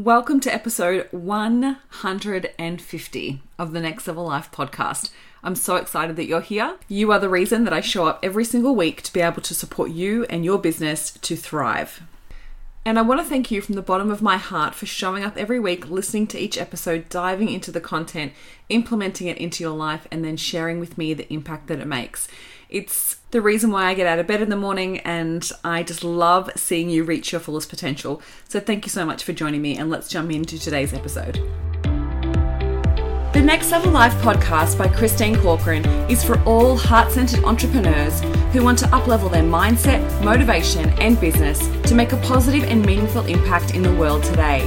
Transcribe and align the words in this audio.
Welcome 0.00 0.40
to 0.40 0.52
episode 0.54 1.08
150 1.10 3.42
of 3.58 3.72
the 3.72 3.80
Next 3.82 4.08
Level 4.08 4.24
Life 4.24 4.50
podcast. 4.50 5.10
I'm 5.44 5.54
so 5.54 5.76
excited 5.76 6.16
that 6.16 6.24
you're 6.24 6.40
here. 6.40 6.78
You 6.88 7.12
are 7.12 7.18
the 7.18 7.28
reason 7.28 7.64
that 7.64 7.74
I 7.74 7.82
show 7.82 8.06
up 8.06 8.18
every 8.22 8.46
single 8.46 8.74
week 8.74 9.02
to 9.02 9.12
be 9.12 9.20
able 9.20 9.42
to 9.42 9.54
support 9.54 9.90
you 9.90 10.24
and 10.30 10.42
your 10.42 10.58
business 10.58 11.10
to 11.10 11.36
thrive. 11.36 12.00
And 12.82 12.98
I 12.98 13.02
want 13.02 13.20
to 13.20 13.26
thank 13.26 13.50
you 13.50 13.60
from 13.60 13.74
the 13.74 13.82
bottom 13.82 14.10
of 14.10 14.22
my 14.22 14.38
heart 14.38 14.74
for 14.74 14.86
showing 14.86 15.22
up 15.22 15.36
every 15.36 15.60
week, 15.60 15.90
listening 15.90 16.26
to 16.28 16.38
each 16.38 16.56
episode, 16.56 17.10
diving 17.10 17.50
into 17.50 17.70
the 17.70 17.78
content, 17.78 18.32
implementing 18.70 19.26
it 19.26 19.36
into 19.36 19.62
your 19.62 19.76
life, 19.76 20.08
and 20.10 20.24
then 20.24 20.38
sharing 20.38 20.80
with 20.80 20.96
me 20.96 21.12
the 21.12 21.30
impact 21.30 21.66
that 21.66 21.78
it 21.78 21.86
makes. 21.86 22.26
It's 22.70 23.16
the 23.32 23.42
reason 23.42 23.72
why 23.72 23.86
I 23.86 23.94
get 23.94 24.06
out 24.06 24.20
of 24.20 24.28
bed 24.28 24.40
in 24.40 24.48
the 24.48 24.54
morning, 24.54 25.00
and 25.00 25.48
I 25.64 25.82
just 25.82 26.04
love 26.04 26.48
seeing 26.54 26.88
you 26.88 27.02
reach 27.02 27.32
your 27.32 27.40
fullest 27.40 27.68
potential. 27.68 28.22
So, 28.48 28.60
thank 28.60 28.86
you 28.86 28.90
so 28.90 29.04
much 29.04 29.24
for 29.24 29.32
joining 29.32 29.60
me, 29.60 29.76
and 29.76 29.90
let's 29.90 30.08
jump 30.08 30.30
into 30.30 30.56
today's 30.56 30.94
episode. 30.94 31.40
The 33.32 33.42
Next 33.42 33.72
Level 33.72 33.90
Life 33.90 34.14
podcast 34.22 34.78
by 34.78 34.86
Christine 34.86 35.34
Corcoran 35.34 35.84
is 36.08 36.22
for 36.22 36.40
all 36.44 36.76
heart 36.76 37.10
centered 37.10 37.42
entrepreneurs 37.42 38.20
who 38.52 38.62
want 38.62 38.78
to 38.80 38.86
uplevel 38.86 39.32
their 39.32 39.42
mindset, 39.42 40.00
motivation, 40.22 40.90
and 41.00 41.20
business 41.20 41.58
to 41.88 41.96
make 41.96 42.12
a 42.12 42.18
positive 42.18 42.62
and 42.62 42.86
meaningful 42.86 43.26
impact 43.26 43.74
in 43.74 43.82
the 43.82 43.94
world 43.96 44.22
today. 44.22 44.60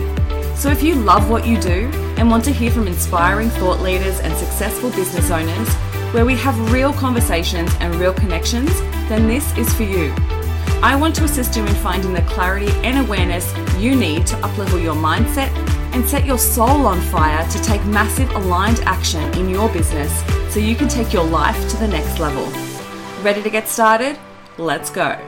So, 0.58 0.70
if 0.70 0.84
you 0.84 0.96
love 0.96 1.30
what 1.30 1.48
you 1.48 1.58
do 1.58 1.90
and 2.18 2.30
want 2.30 2.44
to 2.46 2.52
hear 2.52 2.70
from 2.70 2.86
inspiring 2.86 3.50
thought 3.50 3.80
leaders 3.80 4.20
and 4.20 4.36
successful 4.36 4.90
business 4.90 5.32
owners, 5.32 5.70
where 6.14 6.26
we 6.28 6.36
have 6.36 6.72
real 6.72 6.94
conversations 6.94 7.72
and 7.80 7.96
real 7.96 8.14
connections, 8.14 8.70
then 9.10 9.28
this 9.28 9.52
is 9.58 9.74
for 9.74 9.82
you. 9.82 10.14
I 10.84 10.96
want 10.96 11.16
to 11.16 11.24
assist 11.24 11.56
you 11.56 11.66
in 11.66 11.74
finding 11.76 12.14
the 12.14 12.22
clarity 12.22 12.70
and 12.84 13.04
awareness 13.04 13.52
you 13.80 13.96
need 13.96 14.28
to 14.28 14.36
uplevel 14.36 14.82
your 14.82 14.94
mindset 14.94 15.50
and 15.96 16.08
set 16.08 16.24
your 16.24 16.38
soul 16.38 16.86
on 16.86 17.02
fire 17.02 17.50
to 17.50 17.64
take 17.64 17.84
massive 17.86 18.30
aligned 18.36 18.82
action 18.82 19.24
in 19.34 19.50
your 19.50 19.70
business 19.70 20.12
so 20.54 20.60
you 20.60 20.76
can 20.76 20.88
take 20.88 21.14
your 21.14 21.24
life 21.24 21.58
to 21.72 21.78
the 21.78 21.88
next 21.88 22.20
level. 22.20 22.46
Ready 23.24 23.42
to 23.42 23.50
get 23.50 23.68
started? 23.68 24.16
Let's 24.60 24.92
go. 24.92 25.20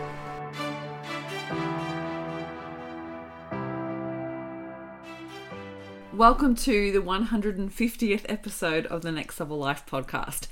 Welcome 6.16 6.56
to 6.56 6.94
the 6.94 7.02
150th 7.02 8.26
episode 8.30 8.86
of 8.86 9.02
the 9.02 9.12
Next 9.12 9.38
Level 9.38 9.58
Life 9.58 9.84
podcast. 9.86 10.48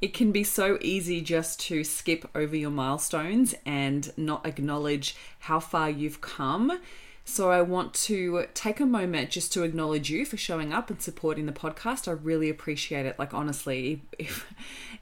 It 0.00 0.14
can 0.14 0.32
be 0.32 0.44
so 0.44 0.78
easy 0.80 1.20
just 1.20 1.60
to 1.60 1.84
skip 1.84 2.28
over 2.34 2.56
your 2.56 2.70
milestones 2.70 3.54
and 3.66 4.12
not 4.16 4.46
acknowledge 4.46 5.14
how 5.40 5.60
far 5.60 5.90
you've 5.90 6.20
come. 6.20 6.80
So, 7.22 7.50
I 7.50 7.60
want 7.60 7.94
to 7.94 8.46
take 8.54 8.80
a 8.80 8.86
moment 8.86 9.30
just 9.30 9.52
to 9.52 9.62
acknowledge 9.62 10.10
you 10.10 10.24
for 10.24 10.36
showing 10.36 10.72
up 10.72 10.90
and 10.90 11.00
supporting 11.00 11.46
the 11.46 11.52
podcast. 11.52 12.08
I 12.08 12.12
really 12.12 12.48
appreciate 12.48 13.06
it. 13.06 13.18
Like, 13.18 13.34
honestly, 13.34 14.02
if, 14.18 14.52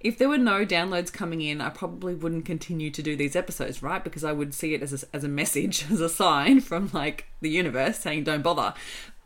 if 0.00 0.18
there 0.18 0.28
were 0.28 0.36
no 0.36 0.66
downloads 0.66 1.12
coming 1.12 1.40
in, 1.40 1.60
I 1.60 1.70
probably 1.70 2.14
wouldn't 2.14 2.44
continue 2.44 2.90
to 2.90 3.02
do 3.02 3.16
these 3.16 3.36
episodes, 3.36 3.83
right? 3.83 4.02
Because 4.02 4.24
I 4.24 4.33
would 4.33 4.52
see 4.52 4.74
it 4.74 4.83
as 4.83 5.05
a, 5.05 5.16
as 5.16 5.24
a 5.24 5.28
message, 5.28 5.86
as 5.90 6.00
a 6.00 6.08
sign 6.08 6.60
from 6.60 6.90
like 6.92 7.27
the 7.40 7.48
universe 7.48 8.00
saying, 8.00 8.24
don't 8.24 8.42
bother. 8.42 8.74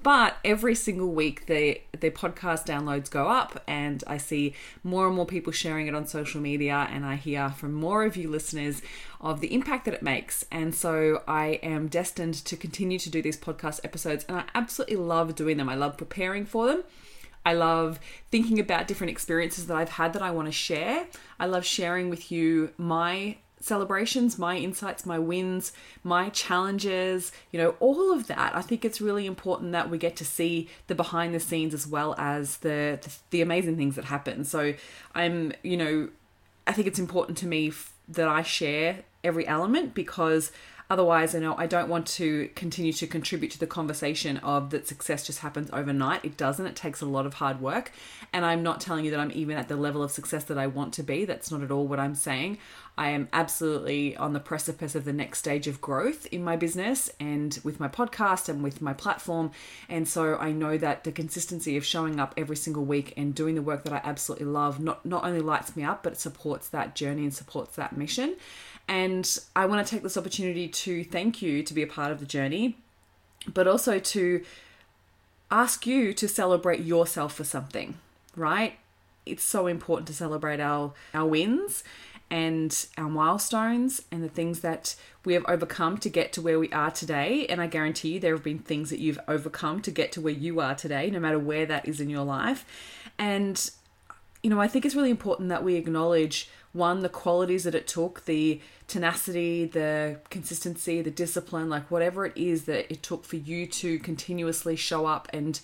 But 0.03 0.37
every 0.45 0.75
single 0.75 1.11
week, 1.13 1.47
the 1.47 1.81
the 1.99 2.11
podcast 2.11 2.67
downloads 2.67 3.09
go 3.11 3.29
up, 3.29 3.63
and 3.69 4.03
I 4.07 4.17
see 4.19 4.55
more 4.83 5.07
and 5.07 5.15
more 5.15 5.27
people 5.27 5.53
sharing 5.53 5.87
it 5.87 5.95
on 5.95 6.07
social 6.07 6.41
media, 6.41 6.89
and 6.91 7.07
I 7.07 7.15
hear 7.17 7.51
from 7.51 7.73
more 7.73 8.05
of 8.05 8.17
you 8.17 8.29
listeners 8.29 8.83
of 9.21 9.41
the 9.41 9.55
impact 9.55 9.85
that 9.85 9.95
it 9.95 10.03
makes. 10.03 10.45
And 10.51 10.75
so 10.75 11.23
I 11.29 11.61
am 11.63 11.87
destined 11.87 12.35
to 12.47 12.57
continue 12.57 12.99
to 12.99 13.11
do 13.11 13.23
these 13.23 13.39
podcast 13.39 13.81
episodes, 13.85 14.25
and 14.29 14.39
I 14.39 14.45
absolutely 14.55 14.97
love 14.97 15.35
doing 15.37 15.57
them. 15.57 15.69
I 15.69 15.77
love 15.77 15.97
preparing 15.97 16.47
for 16.47 16.67
them. 16.67 16.83
I 17.45 17.55
love 17.55 17.99
thinking 18.31 18.59
about 18.59 18.87
different 18.87 19.11
experiences 19.11 19.67
that 19.67 19.77
I've 19.77 19.91
had 19.91 20.13
that 20.15 20.23
I 20.23 20.31
want 20.31 20.47
to 20.47 20.53
share. 20.53 21.07
I 21.39 21.47
love 21.47 21.65
sharing 21.65 22.09
with 22.09 22.31
you 22.31 22.71
my 22.77 23.37
celebrations, 23.63 24.39
my 24.39 24.57
insights, 24.57 25.07
my 25.07 25.19
wins, 25.19 25.73
my 26.03 26.29
challenges, 26.31 27.33
you 27.51 27.59
know, 27.59 27.75
all 27.81 28.13
of 28.13 28.27
that. 28.27 28.55
I 28.55 28.61
think 28.61 28.85
it's 28.85 29.01
really 29.01 29.27
important 29.27 29.73
that 29.73 29.89
we 29.89 29.99
get 29.99 30.17
to 30.17 30.25
see 30.25 30.69
the 30.89 30.95
behind 30.95 31.35
the 31.35 31.41
scenes 31.41 31.73
as 31.73 31.87
well 31.87 32.15
as 32.19 32.59
the 32.59 32.99
the, 33.01 33.11
the 33.31 33.41
amazing 33.41 33.77
things 33.77 33.95
that 33.97 34.07
happen. 34.07 34.45
So 34.45 34.75
I'm, 35.15 35.53
you 35.63 35.77
know, 35.77 36.09
I 36.67 36.73
think 36.73 36.89
it's 36.89 36.99
important 36.99 37.39
to 37.39 37.47
me 37.47 37.69
f- 37.69 37.93
that 38.09 38.29
I 38.29 38.43
share 38.43 39.05
every 39.25 39.47
element 39.47 39.95
because 39.95 40.51
Otherwise, 40.93 41.35
I 41.35 41.39
know 41.39 41.55
I 41.57 41.67
don't 41.67 41.89
want 41.89 42.07
to 42.19 42.51
continue 42.55 42.93
to 42.93 43.07
contribute 43.07 43.51
to 43.53 43.59
the 43.59 43.67
conversation 43.67 44.37
of 44.37 44.69
that 44.73 44.87
success 44.87 45.27
just 45.27 45.39
happens 45.39 45.71
overnight. 45.73 46.23
It 46.23 46.37
doesn't. 46.37 46.67
It 46.67 46.77
takes 46.77 47.01
a 47.01 47.07
lot 47.07 47.25
of 47.25 47.33
hard 47.33 47.63
work. 47.63 47.93
And 48.31 48.45
I'm 48.45 48.63
not 48.63 48.83
telling 48.83 49.07
you 49.07 49.11
that 49.13 49.19
I'm 49.19 49.33
even 49.33 49.57
at 49.57 49.69
the 49.69 49.77
level 49.77 50.03
of 50.03 50.11
success 50.11 50.45
that 50.45 50.59
I 50.59 50.67
want 50.67 50.93
to 50.93 51.03
be. 51.03 51.25
That's 51.25 51.51
not 51.51 51.63
at 51.63 51.71
all 51.71 51.87
what 51.87 51.99
I'm 51.99 52.15
saying. 52.15 52.59
I 52.99 53.09
am 53.09 53.31
absolutely 53.33 54.19
on 54.19 54.35
the 54.35 54.41
precipice 54.41 54.95
of 54.95 55.07
the 55.07 55.15
next 55.15 55.39
stage 55.39 55.67
of 55.67 55.81
growth 55.81 56.27
in 56.27 56.45
my 56.45 56.57
business 56.57 57.11
and 57.19 57.59
with 57.65 57.81
my 57.81 57.89
podcast 57.89 58.51
and 58.51 58.63
with 58.63 58.83
my 58.83 58.93
platform. 58.93 59.51
And 59.89 60.07
so 60.07 60.37
I 60.37 60.53
know 60.53 60.77
that 60.77 61.05
the 61.05 61.13
consistency 61.13 61.79
of 61.79 61.87
showing 61.87 62.21
up 62.21 62.35
every 62.37 62.57
single 62.57 62.85
week 62.85 63.15
and 63.17 63.35
doing 63.35 63.55
the 63.55 63.63
work 63.63 63.85
that 63.85 63.95
I 63.95 64.03
absolutely 64.05 64.45
love 64.45 64.79
not, 64.79 65.07
not 65.07 65.25
only 65.25 65.41
lights 65.41 65.75
me 65.75 65.85
up, 65.85 66.03
but 66.03 66.13
it 66.13 66.21
supports 66.21 66.69
that 66.69 66.95
journey 66.95 67.23
and 67.23 67.33
supports 67.33 67.77
that 67.77 67.97
mission. 67.97 68.37
And 68.89 69.39
I 69.57 69.67
want 69.67 69.87
to 69.87 69.91
take 69.91 70.03
this 70.03 70.17
opportunity 70.17 70.69
to 70.69 71.05
thank 71.05 71.41
you 71.41 71.63
to 71.63 71.73
be 71.75 71.83
a 71.83 71.87
part 71.87 72.13
of 72.13 72.21
the 72.21 72.27
journey, 72.27 72.77
but 73.53 73.67
also 73.67 73.99
to 73.99 74.45
ask 75.51 75.87
you 75.87 76.13
to 76.15 76.29
celebrate 76.29 76.81
yourself 76.81 77.35
for 77.35 77.45
something, 77.45 77.95
right? 78.37 78.75
It's 79.25 79.45
so 79.45 79.67
important 79.67 80.09
to 80.09 80.15
celebrate 80.15 80.61
our, 80.61 80.93
our 81.15 81.27
wins 81.27 81.85
and 82.31 82.87
our 82.97 83.11
milestones 83.11 84.03
and 84.11 84.25
the 84.25 84.29
things 84.29 84.61
that 84.61 84.97
we 85.25 85.35
have 85.35 85.45
overcome 85.47 85.99
to 85.99 86.09
get 86.09 86.33
to 86.33 86.41
where 86.41 86.59
we 86.59 86.71
are 86.73 86.91
today. 86.91 87.47
And 87.47 87.61
I 87.61 87.67
guarantee 87.67 88.15
you, 88.15 88.21
there 88.21 88.35
have 88.35 88.43
been 88.43 88.59
things 88.59 88.89
that 88.89 88.99
you've 88.99 89.21
overcome 89.29 89.83
to 89.83 89.91
get 89.91 90.13
to 90.13 90.21
where 90.23 90.33
you 90.33 90.59
are 90.59 90.75
today, 90.75 91.11
no 91.11 91.21
matter 91.21 91.39
where 91.39 91.67
that 91.67 91.87
is 91.87 92.01
in 92.01 92.09
your 92.09 92.25
life. 92.25 92.65
And, 93.19 93.71
you 94.43 94.49
know, 94.49 94.61
I 94.61 94.67
think 94.67 94.87
it's 94.87 94.95
really 94.95 95.11
important 95.11 95.51
that 95.51 95.63
we 95.63 95.75
acknowledge 95.75 96.49
one, 96.73 97.01
the 97.01 97.09
qualities 97.09 97.65
that 97.65 97.75
it 97.75 97.87
took, 97.87 98.25
the 98.25 98.61
tenacity, 98.89 99.65
the 99.67 100.19
consistency, 100.31 101.03
the 101.03 101.11
discipline, 101.11 101.69
like 101.69 101.91
whatever 101.91 102.27
it 102.27 102.37
is 102.37 102.65
that 102.65 102.91
it 102.91 103.03
took 103.03 103.25
for 103.25 103.37
you 103.37 103.67
to 103.67 103.99
continuously 103.99 104.77
show 104.77 105.07
up 105.07 105.29
and 105.33 105.61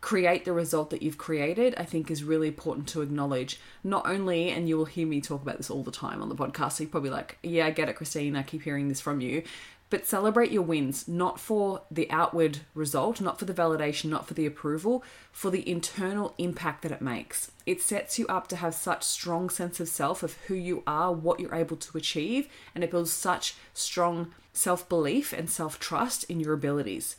create 0.00 0.44
the 0.44 0.52
result 0.52 0.90
that 0.90 1.02
you've 1.02 1.18
created, 1.18 1.74
I 1.76 1.84
think 1.84 2.10
is 2.10 2.22
really 2.22 2.48
important 2.48 2.86
to 2.88 3.02
acknowledge. 3.02 3.60
Not 3.82 4.06
only, 4.08 4.50
and 4.50 4.68
you 4.68 4.78
will 4.78 4.84
hear 4.84 5.06
me 5.06 5.20
talk 5.20 5.42
about 5.42 5.56
this 5.56 5.70
all 5.70 5.82
the 5.82 5.90
time 5.90 6.22
on 6.22 6.28
the 6.28 6.36
podcast, 6.36 6.72
so 6.72 6.84
you're 6.84 6.90
probably 6.90 7.10
like, 7.10 7.38
yeah, 7.42 7.66
I 7.66 7.70
get 7.70 7.88
it, 7.88 7.96
Christine, 7.96 8.36
I 8.36 8.42
keep 8.42 8.62
hearing 8.62 8.88
this 8.88 9.00
from 9.00 9.20
you. 9.20 9.42
But 9.90 10.06
celebrate 10.06 10.50
your 10.50 10.62
wins, 10.62 11.08
not 11.08 11.40
for 11.40 11.82
the 11.90 12.10
outward 12.10 12.58
result, 12.74 13.22
not 13.22 13.38
for 13.38 13.46
the 13.46 13.54
validation, 13.54 14.10
not 14.10 14.28
for 14.28 14.34
the 14.34 14.44
approval, 14.44 15.02
for 15.32 15.50
the 15.50 15.66
internal 15.66 16.34
impact 16.36 16.82
that 16.82 16.92
it 16.92 17.00
makes. 17.00 17.52
It 17.64 17.80
sets 17.80 18.18
you 18.18 18.26
up 18.26 18.48
to 18.48 18.56
have 18.56 18.74
such 18.74 19.02
strong 19.02 19.48
sense 19.48 19.80
of 19.80 19.88
self 19.88 20.22
of 20.22 20.34
who 20.46 20.54
you 20.54 20.82
are, 20.86 21.12
what 21.12 21.40
you're 21.40 21.54
able 21.54 21.78
to 21.78 21.96
achieve, 21.96 22.48
and 22.74 22.84
it 22.84 22.90
builds 22.90 23.12
such 23.12 23.54
strong 23.72 24.34
self-belief 24.52 25.32
and 25.32 25.48
self-trust 25.48 26.24
in 26.24 26.38
your 26.38 26.52
abilities. 26.52 27.16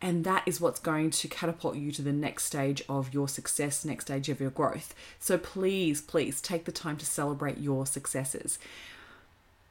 And 0.00 0.24
that 0.24 0.42
is 0.46 0.60
what's 0.60 0.80
going 0.80 1.10
to 1.10 1.28
catapult 1.28 1.76
you 1.76 1.90
to 1.92 2.02
the 2.02 2.12
next 2.12 2.44
stage 2.44 2.82
of 2.88 3.12
your 3.12 3.28
success, 3.28 3.84
next 3.84 4.04
stage 4.06 4.28
of 4.28 4.40
your 4.40 4.50
growth. 4.50 4.94
So 5.18 5.36
please, 5.36 6.00
please 6.00 6.40
take 6.40 6.64
the 6.64 6.72
time 6.72 6.96
to 6.98 7.06
celebrate 7.06 7.58
your 7.58 7.86
successes. 7.86 8.58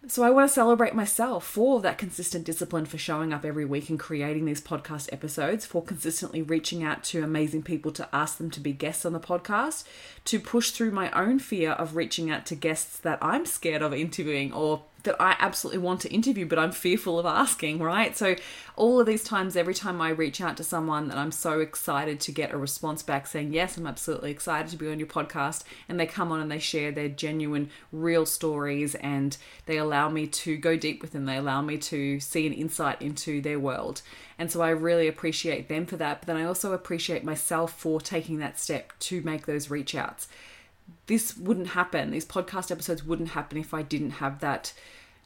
So 0.08 0.22
I 0.22 0.30
want 0.30 0.48
to 0.48 0.54
celebrate 0.54 0.94
myself 0.94 1.48
for 1.48 1.82
that 1.82 1.98
consistent 1.98 2.46
discipline 2.46 2.86
for 2.86 2.98
showing 2.98 3.34
up 3.34 3.44
every 3.44 3.66
week 3.66 3.90
and 3.90 4.00
creating 4.00 4.46
these 4.46 4.62
podcast 4.62 5.12
episodes, 5.12 5.66
for 5.66 5.82
consistently 5.82 6.44
reaching 6.44 6.84
out 6.84 7.04
to 7.06 7.24
amazing 7.24 7.64
people 7.64 7.92
to 7.94 8.08
ask 8.14 8.38
them 8.38 8.52
to 8.52 8.60
be 8.60 8.72
guests 8.72 9.04
on 9.04 9.14
the 9.14 9.20
podcast, 9.20 9.84
to 10.26 10.40
push 10.40 10.70
through 10.70 10.92
my 10.92 11.10
own 11.12 11.40
fear 11.40 11.72
of 11.72 11.96
reaching 11.96 12.30
out 12.30 12.46
to 12.46 12.56
guests 12.56 13.00
that 13.00 13.18
I'm 13.20 13.48
scared 13.48 13.82
of 13.82 13.94
interviewing 13.94 14.54
or 14.54 14.84
that 15.06 15.16
I 15.20 15.36
absolutely 15.40 15.80
want 15.80 16.02
to 16.02 16.14
interview, 16.14 16.46
but 16.46 16.60
I'm 16.60 16.72
fearful 16.72 17.18
of 17.18 17.26
asking, 17.26 17.80
right? 17.80 18.16
So, 18.16 18.36
all 18.76 19.00
of 19.00 19.08
these 19.08 19.24
times, 19.24 19.56
every 19.56 19.74
time 19.74 20.02
I 20.02 20.10
reach 20.10 20.42
out 20.42 20.58
to 20.58 20.64
someone 20.64 21.08
that 21.08 21.18
I'm 21.18 21.32
so 21.32 21.62
excited 21.62 22.20
to 22.20 22.32
get 22.32 22.54
a 22.54 22.58
response 22.58 23.02
back 23.02 23.26
saying, 23.26 23.54
Yes, 23.54 23.78
I'm 23.78 23.88
absolutely 23.88 24.32
excited 24.32 24.70
to 24.72 24.78
be 24.78 24.92
on 24.92 25.00
your 25.00 25.08
podcast, 25.08 25.64
and 25.88 26.00
they 26.00 26.06
come 26.06 26.32
on 26.32 26.42
and 26.42 26.52
they 26.52 26.60
share 26.60 26.92
their 26.92 27.10
genuine, 27.10 27.70
real 27.92 28.26
stories, 28.26 28.96
and 28.96 29.38
they 29.66 29.78
allow 29.78 30.10
me 30.10 30.28
to 30.28 30.58
go 30.58 30.76
deep 30.76 31.02
with 31.02 31.14
them. 31.14 31.26
They 31.26 31.38
allow 31.38 31.62
me 31.62 31.78
to 31.78 32.20
see 32.20 32.46
an 32.46 32.54
insight 32.54 33.02
into 33.02 33.42
their 33.42 33.60
world. 33.60 34.02
And 34.38 34.52
so, 34.52 34.62
I 34.62 34.70
really 34.70 35.08
appreciate 35.08 35.70
them 35.70 35.86
for 35.86 35.98
that, 35.98 36.22
but 36.22 36.28
then 36.28 36.38
I 36.38 36.44
also 36.44 36.74
appreciate 36.74 37.24
myself 37.24 37.72
for 37.80 38.02
taking 38.02 38.40
that 38.40 38.60
step 38.60 38.92
to 39.00 39.22
make 39.22 39.46
those 39.46 39.70
reach 39.70 39.96
outs 39.96 40.28
this 41.08 41.38
wouldn't 41.38 41.68
happen. 41.68 42.12
These 42.12 42.26
podcast 42.26 42.72
episodes 42.72 43.04
wouldn't 43.04 43.30
happen 43.30 43.58
if 43.58 43.74
I 43.74 43.82
didn't 43.82 44.12
have 44.12 44.40
that 44.40 44.74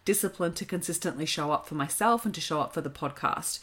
discipline 0.10 0.54
to 0.54 0.66
consistently 0.66 1.24
show 1.24 1.52
up 1.52 1.68
for 1.68 1.76
myself 1.76 2.26
and 2.26 2.34
to 2.34 2.42
show 2.42 2.60
up 2.60 2.74
for 2.74 2.82
the 2.82 2.90
podcast. 2.90 3.60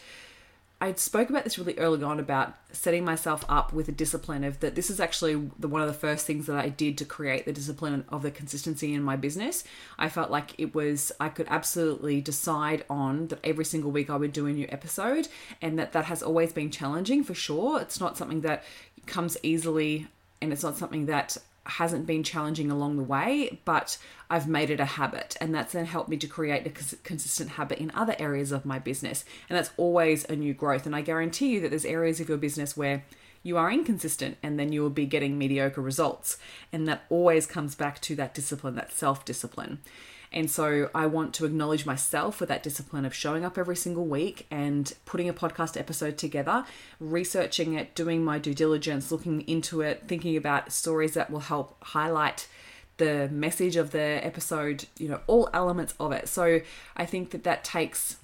I 0.80 0.92
spoke 0.92 1.28
about 1.28 1.42
this 1.42 1.58
really 1.58 1.76
early 1.76 2.04
on 2.04 2.20
about 2.20 2.54
setting 2.70 3.04
myself 3.04 3.44
up 3.48 3.72
with 3.72 3.88
a 3.88 3.92
discipline 3.92 4.44
of 4.44 4.60
that 4.60 4.76
this 4.76 4.88
is 4.88 5.00
actually 5.00 5.50
the 5.58 5.66
one 5.66 5.82
of 5.82 5.88
the 5.88 5.92
first 6.06 6.24
things 6.24 6.46
that 6.46 6.56
I 6.56 6.68
did 6.68 6.98
to 6.98 7.04
create 7.04 7.46
the 7.46 7.52
discipline 7.52 8.04
of 8.10 8.22
the 8.22 8.30
consistency 8.30 8.94
in 8.94 9.02
my 9.02 9.16
business. 9.16 9.64
I 9.98 10.08
felt 10.08 10.30
like 10.30 10.54
it 10.56 10.72
was 10.72 11.10
I 11.18 11.30
could 11.30 11.48
absolutely 11.48 12.20
decide 12.20 12.84
on 12.88 13.26
that 13.26 13.40
every 13.42 13.64
single 13.64 13.90
week 13.90 14.08
I 14.08 14.14
would 14.14 14.32
do 14.32 14.46
a 14.46 14.52
new 14.52 14.68
episode 14.68 15.26
and 15.60 15.76
that 15.80 15.90
that 15.94 16.04
has 16.04 16.22
always 16.22 16.52
been 16.52 16.70
challenging 16.70 17.24
for 17.24 17.34
sure. 17.34 17.80
It's 17.80 17.98
not 17.98 18.16
something 18.16 18.42
that 18.42 18.62
comes 19.06 19.36
easily 19.42 20.06
and 20.40 20.52
it's 20.52 20.62
not 20.62 20.76
something 20.76 21.06
that 21.06 21.38
hasn't 21.68 22.06
been 22.06 22.22
challenging 22.22 22.70
along 22.70 22.96
the 22.96 23.02
way, 23.02 23.60
but 23.64 23.98
I've 24.30 24.48
made 24.48 24.70
it 24.70 24.80
a 24.80 24.84
habit. 24.84 25.36
And 25.40 25.54
that's 25.54 25.72
then 25.72 25.86
helped 25.86 26.08
me 26.08 26.16
to 26.18 26.26
create 26.26 26.66
a 26.66 26.96
consistent 27.02 27.50
habit 27.50 27.78
in 27.78 27.92
other 27.94 28.16
areas 28.18 28.52
of 28.52 28.64
my 28.66 28.78
business. 28.78 29.24
And 29.48 29.56
that's 29.56 29.70
always 29.76 30.24
a 30.24 30.36
new 30.36 30.54
growth. 30.54 30.86
And 30.86 30.96
I 30.96 31.02
guarantee 31.02 31.48
you 31.48 31.60
that 31.60 31.70
there's 31.70 31.84
areas 31.84 32.20
of 32.20 32.28
your 32.28 32.38
business 32.38 32.76
where 32.76 33.04
you 33.42 33.56
are 33.56 33.70
inconsistent 33.70 34.36
and 34.42 34.58
then 34.58 34.72
you 34.72 34.82
will 34.82 34.90
be 34.90 35.06
getting 35.06 35.38
mediocre 35.38 35.80
results. 35.80 36.36
And 36.72 36.88
that 36.88 37.04
always 37.08 37.46
comes 37.46 37.74
back 37.74 38.00
to 38.02 38.16
that 38.16 38.34
discipline, 38.34 38.74
that 38.74 38.92
self 38.92 39.24
discipline. 39.24 39.78
And 40.32 40.50
so 40.50 40.90
I 40.94 41.06
want 41.06 41.34
to 41.34 41.44
acknowledge 41.44 41.86
myself 41.86 42.36
for 42.36 42.46
that 42.46 42.62
discipline 42.62 43.04
of 43.04 43.14
showing 43.14 43.44
up 43.44 43.56
every 43.56 43.76
single 43.76 44.06
week 44.06 44.46
and 44.50 44.92
putting 45.04 45.28
a 45.28 45.34
podcast 45.34 45.78
episode 45.78 46.18
together, 46.18 46.64
researching 47.00 47.74
it, 47.74 47.94
doing 47.94 48.24
my 48.24 48.38
due 48.38 48.54
diligence, 48.54 49.10
looking 49.10 49.42
into 49.42 49.80
it, 49.80 50.04
thinking 50.06 50.36
about 50.36 50.72
stories 50.72 51.14
that 51.14 51.30
will 51.30 51.40
help 51.40 51.76
highlight 51.82 52.48
the 52.98 53.28
message 53.28 53.76
of 53.76 53.90
the 53.90 54.24
episode, 54.24 54.86
you 54.98 55.08
know, 55.08 55.20
all 55.26 55.48
elements 55.52 55.94
of 56.00 56.12
it. 56.12 56.28
So 56.28 56.60
I 56.96 57.06
think 57.06 57.30
that 57.30 57.44
that 57.44 57.62
takes 57.62 58.16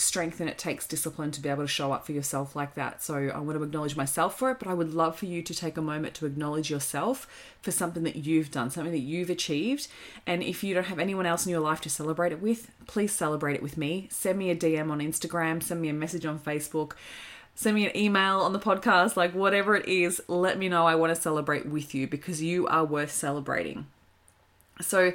strength 0.00 0.40
and 0.40 0.48
it 0.48 0.58
takes 0.58 0.86
discipline 0.86 1.30
to 1.32 1.40
be 1.40 1.48
able 1.48 1.64
to 1.64 1.68
show 1.68 1.92
up 1.92 2.06
for 2.06 2.12
yourself 2.12 2.56
like 2.56 2.74
that. 2.74 3.02
So 3.02 3.14
I 3.14 3.38
want 3.38 3.58
to 3.58 3.62
acknowledge 3.62 3.96
myself 3.96 4.38
for 4.38 4.50
it, 4.50 4.58
but 4.58 4.68
I 4.68 4.74
would 4.74 4.94
love 4.94 5.18
for 5.18 5.26
you 5.26 5.42
to 5.42 5.54
take 5.54 5.76
a 5.76 5.82
moment 5.82 6.14
to 6.14 6.26
acknowledge 6.26 6.70
yourself 6.70 7.26
for 7.62 7.70
something 7.70 8.02
that 8.04 8.16
you've 8.16 8.50
done, 8.50 8.70
something 8.70 8.92
that 8.92 8.98
you've 8.98 9.30
achieved. 9.30 9.88
And 10.26 10.42
if 10.42 10.64
you 10.64 10.74
don't 10.74 10.86
have 10.86 10.98
anyone 10.98 11.26
else 11.26 11.46
in 11.46 11.50
your 11.50 11.60
life 11.60 11.80
to 11.82 11.90
celebrate 11.90 12.32
it 12.32 12.40
with, 12.42 12.70
please 12.86 13.12
celebrate 13.12 13.54
it 13.54 13.62
with 13.62 13.76
me. 13.76 14.08
Send 14.10 14.38
me 14.38 14.50
a 14.50 14.56
DM 14.56 14.90
on 14.90 15.00
Instagram, 15.00 15.62
send 15.62 15.80
me 15.80 15.88
a 15.88 15.94
message 15.94 16.26
on 16.26 16.38
Facebook. 16.38 16.92
Send 17.54 17.74
me 17.74 17.86
an 17.86 17.96
email 17.96 18.40
on 18.40 18.52
the 18.54 18.58
podcast, 18.58 19.16
like 19.16 19.34
whatever 19.34 19.76
it 19.76 19.86
is, 19.86 20.22
let 20.28 20.58
me 20.58 20.68
know. 20.68 20.86
I 20.86 20.94
want 20.94 21.14
to 21.14 21.20
celebrate 21.20 21.66
with 21.66 21.94
you 21.94 22.06
because 22.06 22.42
you 22.42 22.66
are 22.68 22.84
worth 22.84 23.12
celebrating. 23.12 23.86
So, 24.80 25.12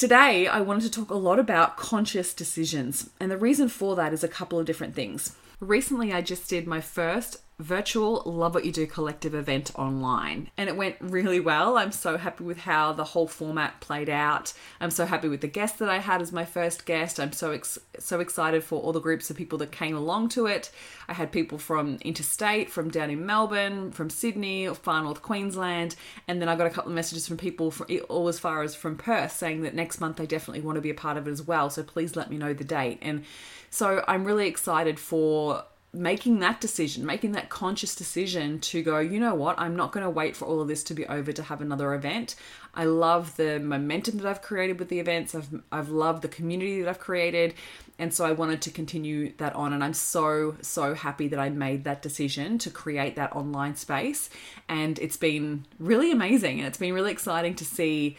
Today, 0.00 0.46
I 0.46 0.62
wanted 0.62 0.84
to 0.84 0.90
talk 0.90 1.10
a 1.10 1.14
lot 1.14 1.38
about 1.38 1.76
conscious 1.76 2.32
decisions, 2.32 3.10
and 3.20 3.30
the 3.30 3.36
reason 3.36 3.68
for 3.68 3.94
that 3.96 4.14
is 4.14 4.24
a 4.24 4.28
couple 4.28 4.58
of 4.58 4.64
different 4.64 4.94
things. 4.94 5.36
Recently, 5.60 6.10
I 6.10 6.22
just 6.22 6.48
did 6.48 6.66
my 6.66 6.80
first 6.80 7.36
virtual 7.60 8.22
Love 8.24 8.54
What 8.54 8.64
You 8.64 8.72
Do 8.72 8.86
collective 8.86 9.34
event 9.34 9.70
online. 9.76 10.50
And 10.56 10.68
it 10.68 10.76
went 10.76 10.96
really 11.00 11.40
well. 11.40 11.76
I'm 11.76 11.92
so 11.92 12.16
happy 12.16 12.42
with 12.42 12.58
how 12.58 12.92
the 12.92 13.04
whole 13.04 13.28
format 13.28 13.80
played 13.80 14.08
out. 14.08 14.52
I'm 14.80 14.90
so 14.90 15.04
happy 15.04 15.28
with 15.28 15.42
the 15.42 15.48
guest 15.48 15.78
that 15.78 15.88
I 15.88 15.98
had 15.98 16.22
as 16.22 16.32
my 16.32 16.44
first 16.44 16.86
guest. 16.86 17.20
I'm 17.20 17.32
so 17.32 17.52
ex- 17.52 17.78
so 17.98 18.20
excited 18.20 18.64
for 18.64 18.80
all 18.80 18.92
the 18.92 19.00
groups 19.00 19.30
of 19.30 19.36
people 19.36 19.58
that 19.58 19.72
came 19.72 19.94
along 19.94 20.30
to 20.30 20.46
it. 20.46 20.70
I 21.06 21.12
had 21.12 21.32
people 21.32 21.58
from 21.58 21.98
interstate, 22.00 22.70
from 22.70 22.90
down 22.90 23.10
in 23.10 23.26
Melbourne, 23.26 23.92
from 23.92 24.08
Sydney, 24.08 24.66
far 24.74 25.02
north 25.02 25.20
Queensland, 25.20 25.96
and 26.26 26.40
then 26.40 26.48
I 26.48 26.56
got 26.56 26.66
a 26.66 26.70
couple 26.70 26.90
of 26.90 26.94
messages 26.94 27.28
from 27.28 27.36
people 27.36 27.70
from 27.70 27.88
all 28.08 28.28
as 28.28 28.38
far 28.38 28.62
as 28.62 28.74
from 28.74 28.96
Perth 28.96 29.32
saying 29.32 29.62
that 29.62 29.74
next 29.74 30.00
month 30.00 30.16
they 30.16 30.26
definitely 30.26 30.62
want 30.62 30.76
to 30.76 30.82
be 30.82 30.90
a 30.90 30.94
part 30.94 31.16
of 31.16 31.28
it 31.28 31.30
as 31.30 31.42
well. 31.42 31.68
So 31.68 31.82
please 31.82 32.16
let 32.16 32.30
me 32.30 32.38
know 32.38 32.54
the 32.54 32.64
date. 32.64 32.98
And 33.02 33.24
so 33.68 34.02
I'm 34.08 34.24
really 34.24 34.48
excited 34.48 34.98
for 34.98 35.64
making 35.92 36.38
that 36.38 36.60
decision, 36.60 37.04
making 37.04 37.32
that 37.32 37.48
conscious 37.48 37.96
decision 37.96 38.60
to 38.60 38.82
go, 38.82 39.00
you 39.00 39.18
know 39.18 39.34
what, 39.34 39.58
I'm 39.58 39.74
not 39.74 39.90
going 39.90 40.04
to 40.04 40.10
wait 40.10 40.36
for 40.36 40.44
all 40.44 40.60
of 40.60 40.68
this 40.68 40.84
to 40.84 40.94
be 40.94 41.04
over 41.06 41.32
to 41.32 41.42
have 41.42 41.60
another 41.60 41.94
event. 41.94 42.36
I 42.74 42.84
love 42.84 43.36
the 43.36 43.58
momentum 43.58 44.18
that 44.18 44.26
I've 44.26 44.42
created 44.42 44.78
with 44.78 44.88
the 44.88 45.00
events. 45.00 45.34
I've 45.34 45.48
I've 45.72 45.88
loved 45.88 46.22
the 46.22 46.28
community 46.28 46.80
that 46.82 46.88
I've 46.88 47.00
created, 47.00 47.54
and 47.98 48.14
so 48.14 48.24
I 48.24 48.30
wanted 48.30 48.62
to 48.62 48.70
continue 48.70 49.32
that 49.38 49.56
on. 49.56 49.72
And 49.72 49.82
I'm 49.82 49.94
so 49.94 50.56
so 50.60 50.94
happy 50.94 51.26
that 51.28 51.40
I 51.40 51.48
made 51.48 51.82
that 51.84 52.02
decision 52.02 52.58
to 52.58 52.70
create 52.70 53.16
that 53.16 53.34
online 53.34 53.74
space, 53.74 54.30
and 54.68 54.98
it's 55.00 55.16
been 55.16 55.66
really 55.80 56.12
amazing, 56.12 56.60
and 56.60 56.68
it's 56.68 56.78
been 56.78 56.94
really 56.94 57.10
exciting 57.10 57.56
to 57.56 57.64
see 57.64 58.16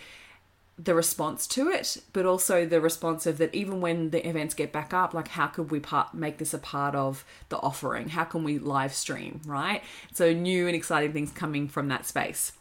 the 0.83 0.95
response 0.95 1.45
to 1.47 1.69
it, 1.69 1.97
but 2.13 2.25
also 2.25 2.65
the 2.65 2.81
response 2.81 3.25
of 3.25 3.37
that 3.37 3.53
even 3.53 3.81
when 3.81 4.09
the 4.09 4.27
events 4.27 4.53
get 4.53 4.71
back 4.71 4.93
up, 4.93 5.13
like 5.13 5.29
how 5.29 5.47
could 5.47 5.69
we 5.69 5.79
part, 5.79 6.13
make 6.13 6.37
this 6.37 6.53
a 6.53 6.57
part 6.57 6.95
of 6.95 7.23
the 7.49 7.57
offering? 7.57 8.09
How 8.09 8.23
can 8.23 8.43
we 8.43 8.57
live 8.57 8.93
stream, 8.93 9.41
right? 9.45 9.83
So 10.13 10.33
new 10.33 10.67
and 10.67 10.75
exciting 10.75 11.13
things 11.13 11.31
coming 11.31 11.67
from 11.67 11.87
that 11.89 12.05
space. 12.05 12.53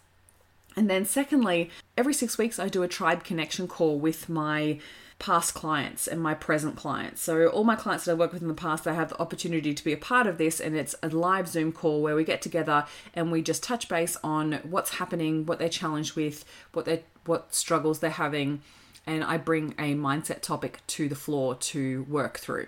And 0.76 0.88
then 0.88 1.04
secondly, 1.04 1.70
every 1.96 2.14
six 2.14 2.38
weeks 2.38 2.58
I 2.58 2.68
do 2.68 2.82
a 2.82 2.88
tribe 2.88 3.24
connection 3.24 3.66
call 3.66 3.98
with 3.98 4.28
my 4.28 4.78
past 5.20 5.54
clients 5.54 6.08
and 6.08 6.20
my 6.20 6.34
present 6.34 6.74
clients. 6.74 7.22
So, 7.22 7.46
all 7.46 7.62
my 7.62 7.76
clients 7.76 8.06
that 8.06 8.12
I 8.12 8.14
work 8.14 8.32
with 8.32 8.42
in 8.42 8.48
the 8.48 8.54
past, 8.54 8.82
they 8.82 8.94
have 8.94 9.10
the 9.10 9.20
opportunity 9.20 9.72
to 9.72 9.84
be 9.84 9.92
a 9.92 9.96
part 9.96 10.26
of 10.26 10.38
this, 10.38 10.58
and 10.58 10.74
it's 10.74 10.96
a 11.02 11.08
live 11.08 11.46
Zoom 11.46 11.70
call 11.70 12.02
where 12.02 12.16
we 12.16 12.24
get 12.24 12.42
together 12.42 12.86
and 13.14 13.30
we 13.30 13.42
just 13.42 13.62
touch 13.62 13.88
base 13.88 14.16
on 14.24 14.54
what's 14.64 14.94
happening, 14.94 15.46
what 15.46 15.60
they're 15.60 15.68
challenged 15.68 16.16
with, 16.16 16.44
what 16.72 16.86
they 16.86 17.04
what 17.26 17.54
struggles 17.54 18.00
they're 18.00 18.10
having, 18.10 18.62
and 19.06 19.22
I 19.22 19.36
bring 19.36 19.74
a 19.78 19.94
mindset 19.94 20.40
topic 20.40 20.80
to 20.88 21.08
the 21.08 21.14
floor 21.14 21.54
to 21.54 22.02
work 22.08 22.38
through. 22.38 22.66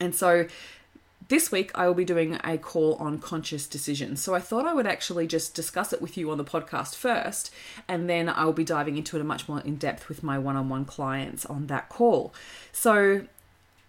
And 0.00 0.14
so 0.14 0.46
this 1.26 1.50
week, 1.50 1.70
I 1.74 1.86
will 1.86 1.94
be 1.94 2.04
doing 2.04 2.38
a 2.42 2.56
call 2.56 2.94
on 2.94 3.18
conscious 3.18 3.66
decisions. 3.66 4.22
So 4.22 4.34
I 4.34 4.40
thought 4.40 4.66
I 4.66 4.72
would 4.72 4.86
actually 4.86 5.26
just 5.26 5.54
discuss 5.54 5.92
it 5.92 6.00
with 6.00 6.16
you 6.16 6.30
on 6.30 6.38
the 6.38 6.44
podcast 6.44 6.94
first, 6.94 7.52
and 7.86 8.08
then 8.08 8.28
I'll 8.28 8.52
be 8.52 8.64
diving 8.64 8.96
into 8.96 9.18
it 9.18 9.24
much 9.24 9.48
more 9.48 9.60
in 9.60 9.76
depth 9.76 10.08
with 10.08 10.22
my 10.22 10.38
one 10.38 10.56
on 10.56 10.68
one 10.68 10.84
clients 10.84 11.44
on 11.44 11.66
that 11.66 11.88
call. 11.88 12.32
So 12.72 13.26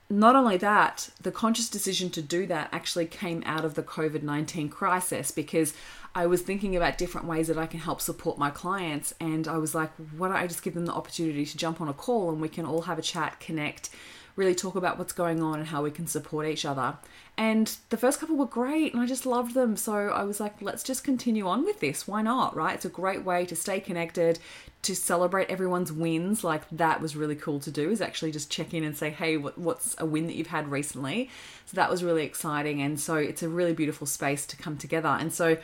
not 0.10 0.36
only 0.36 0.58
that, 0.58 1.10
the 1.22 1.32
conscious 1.32 1.70
decision 1.70 2.10
to 2.12 2.22
do 2.22 2.48
that 2.48 2.70
actually 2.72 3.06
came 3.06 3.44
out 3.46 3.64
of 3.64 3.76
the 3.76 3.84
COVID 3.84 4.24
19 4.24 4.68
crisis 4.70 5.30
because 5.30 5.74
I 6.16 6.26
was 6.26 6.42
thinking 6.42 6.76
about 6.76 6.98
different 6.98 7.28
ways 7.28 7.48
that 7.48 7.58
I 7.58 7.68
can 7.68 7.80
help 7.80 8.02
support 8.02 8.40
my 8.40 8.50
clients. 8.50 9.14
And 9.20 9.48
I 9.48 9.58
was 9.58 9.76
like, 9.76 9.92
why 10.18 10.30
don't 10.30 10.38
I 10.38 10.48
just 10.48 10.64
give 10.64 10.74
them 10.74 10.88
the 10.88 10.94
opportunity 10.94 11.46
to 11.46 11.58
jump 11.58 11.80
on 11.80 11.88
a 11.88 11.94
call 11.94 12.32
and 12.32 12.42
we 12.42 12.50
can 12.50 12.66
all 12.66 12.82
have 12.82 12.98
a 12.98 13.04
chat, 13.04 13.40
connect, 13.40 13.90
really 14.40 14.56
talk 14.56 14.76
about 14.76 14.98
what's 14.98 15.12
going 15.12 15.44
on 15.44 15.60
and 15.60 15.68
how 15.68 15.84
we 15.84 15.92
can 15.92 16.08
support 16.08 16.48
each 16.48 16.64
other. 16.64 16.96
And 17.38 17.76
the 17.90 17.98
first 17.98 18.20
couple 18.20 18.38
were 18.38 18.46
great 18.46 18.94
and 18.94 19.02
I 19.02 19.06
just 19.06 19.26
loved 19.26 19.54
them. 19.54 19.76
So 19.76 19.94
I 19.94 20.24
was 20.24 20.40
like, 20.40 20.62
let's 20.62 20.82
just 20.82 21.04
continue 21.04 21.46
on 21.46 21.66
with 21.66 21.82
this. 21.82 22.08
Why 22.08 22.22
not? 22.22 22.56
Right? 22.56 22.76
It's 22.76 22.86
a 22.86 22.90
great 22.90 23.26
way 23.26 23.46
to 23.46 23.56
stay 23.56 23.82
connected, 23.82 24.40
to 24.84 24.96
celebrate 24.96 25.50
everyone's 25.50 25.92
wins. 25.92 26.44
Like 26.44 26.64
that 26.72 27.02
was 27.02 27.18
really 27.18 27.36
cool 27.36 27.60
to 27.60 27.70
do, 27.70 27.92
is 27.92 28.00
actually 28.02 28.32
just 28.32 28.50
check 28.50 28.74
in 28.74 28.86
and 28.86 28.96
say, 28.98 29.10
hey, 29.10 29.36
what's 29.36 29.94
a 30.00 30.06
win 30.06 30.26
that 30.28 30.36
you've 30.36 30.48
had 30.48 30.72
recently? 30.72 31.30
So 31.66 31.76
that 31.76 31.90
was 31.90 32.02
really 32.02 32.24
exciting. 32.24 32.82
And 32.82 32.98
so 32.98 33.16
it's 33.16 33.44
a 33.44 33.50
really 33.50 33.74
beautiful 33.74 34.08
space 34.08 34.46
to 34.48 34.58
come 34.58 34.78
together. 34.78 35.10
And 35.10 35.34
so 35.34 35.58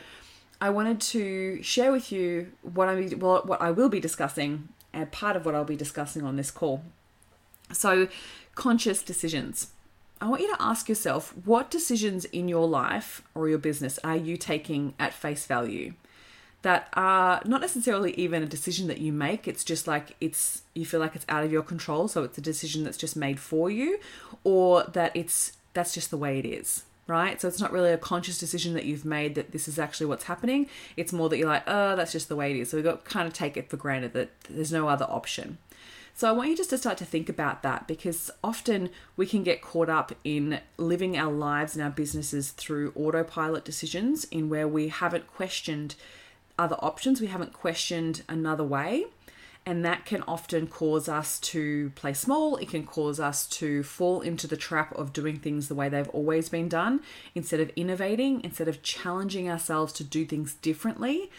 I 0.60 0.68
wanted 0.68 1.00
to 1.00 1.62
share 1.62 1.92
with 1.92 2.12
you 2.12 2.52
what 2.60 2.88
I 2.88 3.02
what 3.16 3.60
I 3.60 3.70
will 3.70 3.88
be 3.88 4.00
discussing 4.00 4.68
and 4.92 5.10
part 5.10 5.36
of 5.36 5.46
what 5.46 5.54
I'll 5.54 5.64
be 5.64 5.76
discussing 5.76 6.24
on 6.24 6.36
this 6.36 6.50
call. 6.50 6.82
So, 7.72 8.08
conscious 8.56 9.02
decisions. 9.02 9.68
I 10.20 10.28
want 10.28 10.42
you 10.42 10.48
to 10.48 10.62
ask 10.62 10.88
yourself 10.88 11.32
what 11.44 11.70
decisions 11.70 12.24
in 12.24 12.48
your 12.48 12.66
life 12.66 13.22
or 13.34 13.48
your 13.48 13.58
business 13.58 13.98
are 14.02 14.16
you 14.16 14.36
taking 14.36 14.94
at 14.98 15.12
face 15.12 15.46
value 15.46 15.92
that 16.62 16.88
are 16.94 17.42
not 17.44 17.60
necessarily 17.60 18.12
even 18.14 18.42
a 18.42 18.46
decision 18.46 18.88
that 18.88 18.98
you 18.98 19.12
make 19.12 19.46
it's 19.46 19.62
just 19.62 19.86
like 19.86 20.16
it's 20.20 20.62
you 20.74 20.86
feel 20.86 21.00
like 21.00 21.14
it's 21.14 21.26
out 21.28 21.44
of 21.44 21.52
your 21.52 21.62
control 21.62 22.08
so 22.08 22.24
it's 22.24 22.38
a 22.38 22.40
decision 22.40 22.82
that's 22.82 22.96
just 22.96 23.14
made 23.14 23.38
for 23.38 23.70
you 23.70 24.00
or 24.42 24.84
that 24.84 25.14
it's 25.14 25.52
that's 25.74 25.92
just 25.92 26.10
the 26.10 26.16
way 26.16 26.38
it 26.38 26.46
is 26.46 26.84
right? 27.06 27.40
So 27.40 27.48
it's 27.48 27.60
not 27.60 27.72
really 27.72 27.92
a 27.92 27.98
conscious 27.98 28.38
decision 28.38 28.74
that 28.74 28.84
you've 28.84 29.04
made 29.04 29.36
that 29.36 29.52
this 29.52 29.68
is 29.68 29.78
actually 29.78 30.06
what's 30.06 30.24
happening. 30.24 30.68
It's 30.96 31.12
more 31.12 31.28
that 31.28 31.38
you're 31.38 31.48
like, 31.48 31.62
oh, 31.66 31.94
that's 31.94 32.12
just 32.12 32.28
the 32.28 32.36
way 32.36 32.50
it 32.50 32.56
is. 32.58 32.70
So 32.70 32.76
we've 32.76 32.84
got 32.84 33.04
kind 33.04 33.28
of 33.28 33.32
take 33.32 33.56
it 33.56 33.70
for 33.70 33.76
granted 33.76 34.12
that 34.14 34.30
there's 34.50 34.72
no 34.72 34.88
other 34.88 35.06
option. 35.08 35.58
So 36.16 36.26
I 36.26 36.32
want 36.32 36.48
you 36.48 36.56
just 36.56 36.70
to 36.70 36.78
start 36.78 36.96
to 36.96 37.04
think 37.04 37.28
about 37.28 37.62
that 37.62 37.86
because 37.86 38.30
often 38.42 38.88
we 39.18 39.26
can 39.26 39.42
get 39.42 39.60
caught 39.60 39.90
up 39.90 40.12
in 40.24 40.60
living 40.78 41.14
our 41.14 41.30
lives 41.30 41.74
and 41.74 41.84
our 41.84 41.90
businesses 41.90 42.52
through 42.52 42.94
autopilot 42.96 43.66
decisions 43.66 44.24
in 44.24 44.48
where 44.48 44.66
we 44.66 44.88
haven't 44.88 45.26
questioned 45.26 45.94
other 46.58 46.76
options, 46.78 47.20
we 47.20 47.26
haven't 47.26 47.52
questioned 47.52 48.22
another 48.30 48.64
way 48.64 49.04
and 49.66 49.84
that 49.84 50.06
can 50.06 50.22
often 50.28 50.68
cause 50.68 51.08
us 51.08 51.40
to 51.40 51.90
play 51.96 52.14
small. 52.14 52.56
It 52.56 52.70
can 52.70 52.86
cause 52.86 53.18
us 53.18 53.46
to 53.48 53.82
fall 53.82 54.20
into 54.20 54.46
the 54.46 54.56
trap 54.56 54.94
of 54.94 55.12
doing 55.12 55.38
things 55.38 55.66
the 55.66 55.74
way 55.74 55.88
they've 55.88 56.08
always 56.10 56.48
been 56.48 56.68
done 56.68 57.00
instead 57.34 57.58
of 57.58 57.70
innovating, 57.74 58.42
instead 58.44 58.68
of 58.68 58.82
challenging 58.82 59.50
ourselves 59.50 59.92
to 59.94 60.04
do 60.04 60.24
things 60.24 60.54
differently 60.54 61.30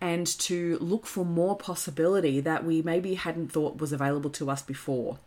and 0.00 0.26
to 0.26 0.78
look 0.80 1.06
for 1.06 1.24
more 1.24 1.56
possibility 1.56 2.40
that 2.40 2.64
we 2.64 2.82
maybe 2.82 3.14
hadn't 3.14 3.52
thought 3.52 3.80
was 3.80 3.92
available 3.92 4.30
to 4.30 4.50
us 4.50 4.62
before. 4.62 5.18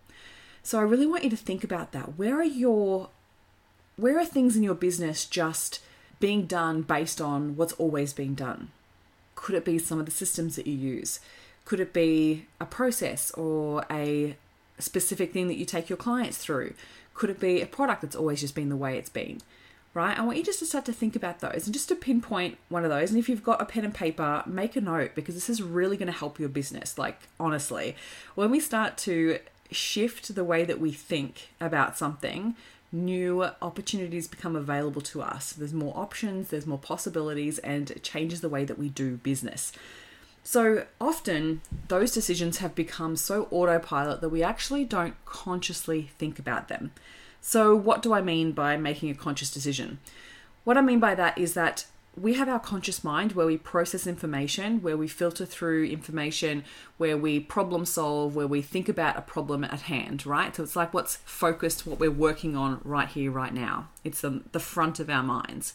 So 0.63 0.79
I 0.79 0.83
really 0.83 1.07
want 1.07 1.23
you 1.23 1.29
to 1.29 1.37
think 1.37 1.63
about 1.63 1.91
that. 1.93 2.17
Where 2.17 2.39
are 2.39 2.43
your 2.43 3.09
where 3.95 4.17
are 4.17 4.25
things 4.25 4.55
in 4.55 4.63
your 4.63 4.75
business 4.75 5.25
just 5.25 5.81
being 6.19 6.45
done 6.45 6.83
based 6.83 7.19
on 7.19 7.55
what's 7.55 7.73
always 7.73 8.13
been 8.13 8.35
done? 8.35 8.69
Could 9.35 9.55
it 9.55 9.65
be 9.65 9.77
some 9.77 9.99
of 9.99 10.05
the 10.05 10.11
systems 10.11 10.55
that 10.55 10.67
you 10.67 10.73
use? 10.73 11.19
Could 11.65 11.79
it 11.79 11.93
be 11.93 12.45
a 12.59 12.65
process 12.65 13.31
or 13.31 13.85
a 13.91 14.35
specific 14.79 15.33
thing 15.33 15.47
that 15.47 15.57
you 15.57 15.65
take 15.65 15.89
your 15.89 15.97
clients 15.97 16.37
through? 16.37 16.73
Could 17.13 17.29
it 17.29 17.39
be 17.39 17.61
a 17.61 17.65
product 17.65 18.01
that's 18.01 18.15
always 18.15 18.41
just 18.41 18.55
been 18.55 18.69
the 18.69 18.77
way 18.77 18.97
it's 18.97 19.09
been? 19.09 19.41
Right? 19.99 20.17
I 20.17 20.21
want 20.21 20.37
you 20.37 20.45
just 20.45 20.59
to 20.59 20.65
start 20.65 20.85
to 20.85 20.93
think 20.93 21.17
about 21.17 21.41
those 21.41 21.65
and 21.65 21.73
just 21.73 21.89
to 21.89 21.95
pinpoint 21.95 22.57
one 22.69 22.85
of 22.85 22.89
those. 22.89 23.09
And 23.09 23.19
if 23.19 23.27
you've 23.27 23.43
got 23.43 23.61
a 23.61 23.65
pen 23.65 23.83
and 23.83 23.93
paper, 23.93 24.43
make 24.45 24.77
a 24.77 24.81
note 24.81 25.11
because 25.13 25.35
this 25.35 25.49
is 25.49 25.61
really 25.61 25.97
going 25.97 26.09
to 26.09 26.17
help 26.17 26.39
your 26.39 26.47
business. 26.47 26.97
Like, 26.97 27.19
honestly, 27.37 27.97
when 28.33 28.49
we 28.49 28.61
start 28.61 28.95
to 28.99 29.39
shift 29.71 30.33
the 30.33 30.45
way 30.45 30.63
that 30.63 30.79
we 30.79 30.93
think 30.93 31.49
about 31.59 31.97
something, 31.97 32.55
new 32.93 33.43
opportunities 33.61 34.25
become 34.25 34.55
available 34.55 35.01
to 35.01 35.21
us. 35.21 35.51
There's 35.51 35.73
more 35.73 35.91
options, 35.97 36.47
there's 36.47 36.65
more 36.65 36.79
possibilities, 36.79 37.59
and 37.59 37.91
it 37.91 38.01
changes 38.01 38.39
the 38.39 38.47
way 38.47 38.63
that 38.63 38.79
we 38.79 38.87
do 38.87 39.17
business. 39.17 39.73
So 40.43 40.85
often, 41.01 41.59
those 41.89 42.13
decisions 42.13 42.59
have 42.59 42.73
become 42.73 43.17
so 43.17 43.49
autopilot 43.51 44.21
that 44.21 44.29
we 44.29 44.43
actually 44.43 44.85
don't 44.85 45.15
consciously 45.25 46.11
think 46.17 46.39
about 46.39 46.69
them. 46.69 46.91
So, 47.41 47.75
what 47.75 48.01
do 48.01 48.13
I 48.13 48.21
mean 48.21 48.51
by 48.51 48.77
making 48.77 49.09
a 49.09 49.15
conscious 49.15 49.51
decision? 49.51 49.99
What 50.63 50.77
I 50.77 50.81
mean 50.81 50.99
by 50.99 51.15
that 51.15 51.37
is 51.37 51.53
that 51.53 51.85
we 52.19 52.33
have 52.33 52.49
our 52.49 52.59
conscious 52.59 53.03
mind 53.03 53.33
where 53.33 53.45
we 53.45 53.57
process 53.57 54.05
information, 54.05 54.81
where 54.81 54.97
we 54.97 55.07
filter 55.07 55.45
through 55.45 55.85
information, 55.85 56.63
where 56.97 57.17
we 57.17 57.39
problem 57.39 57.85
solve, 57.85 58.35
where 58.35 58.47
we 58.47 58.61
think 58.61 58.89
about 58.89 59.17
a 59.17 59.21
problem 59.21 59.63
at 59.63 59.81
hand, 59.81 60.25
right? 60.25 60.55
So 60.55 60.63
it's 60.63 60.75
like 60.75 60.93
what's 60.93 61.17
focused, 61.17 61.87
what 61.87 61.99
we're 61.99 62.11
working 62.11 62.55
on 62.55 62.81
right 62.83 63.07
here, 63.07 63.31
right 63.31 63.53
now. 63.53 63.87
It's 64.03 64.21
the, 64.21 64.41
the 64.51 64.59
front 64.59 64.99
of 64.99 65.09
our 65.09 65.23
minds. 65.23 65.73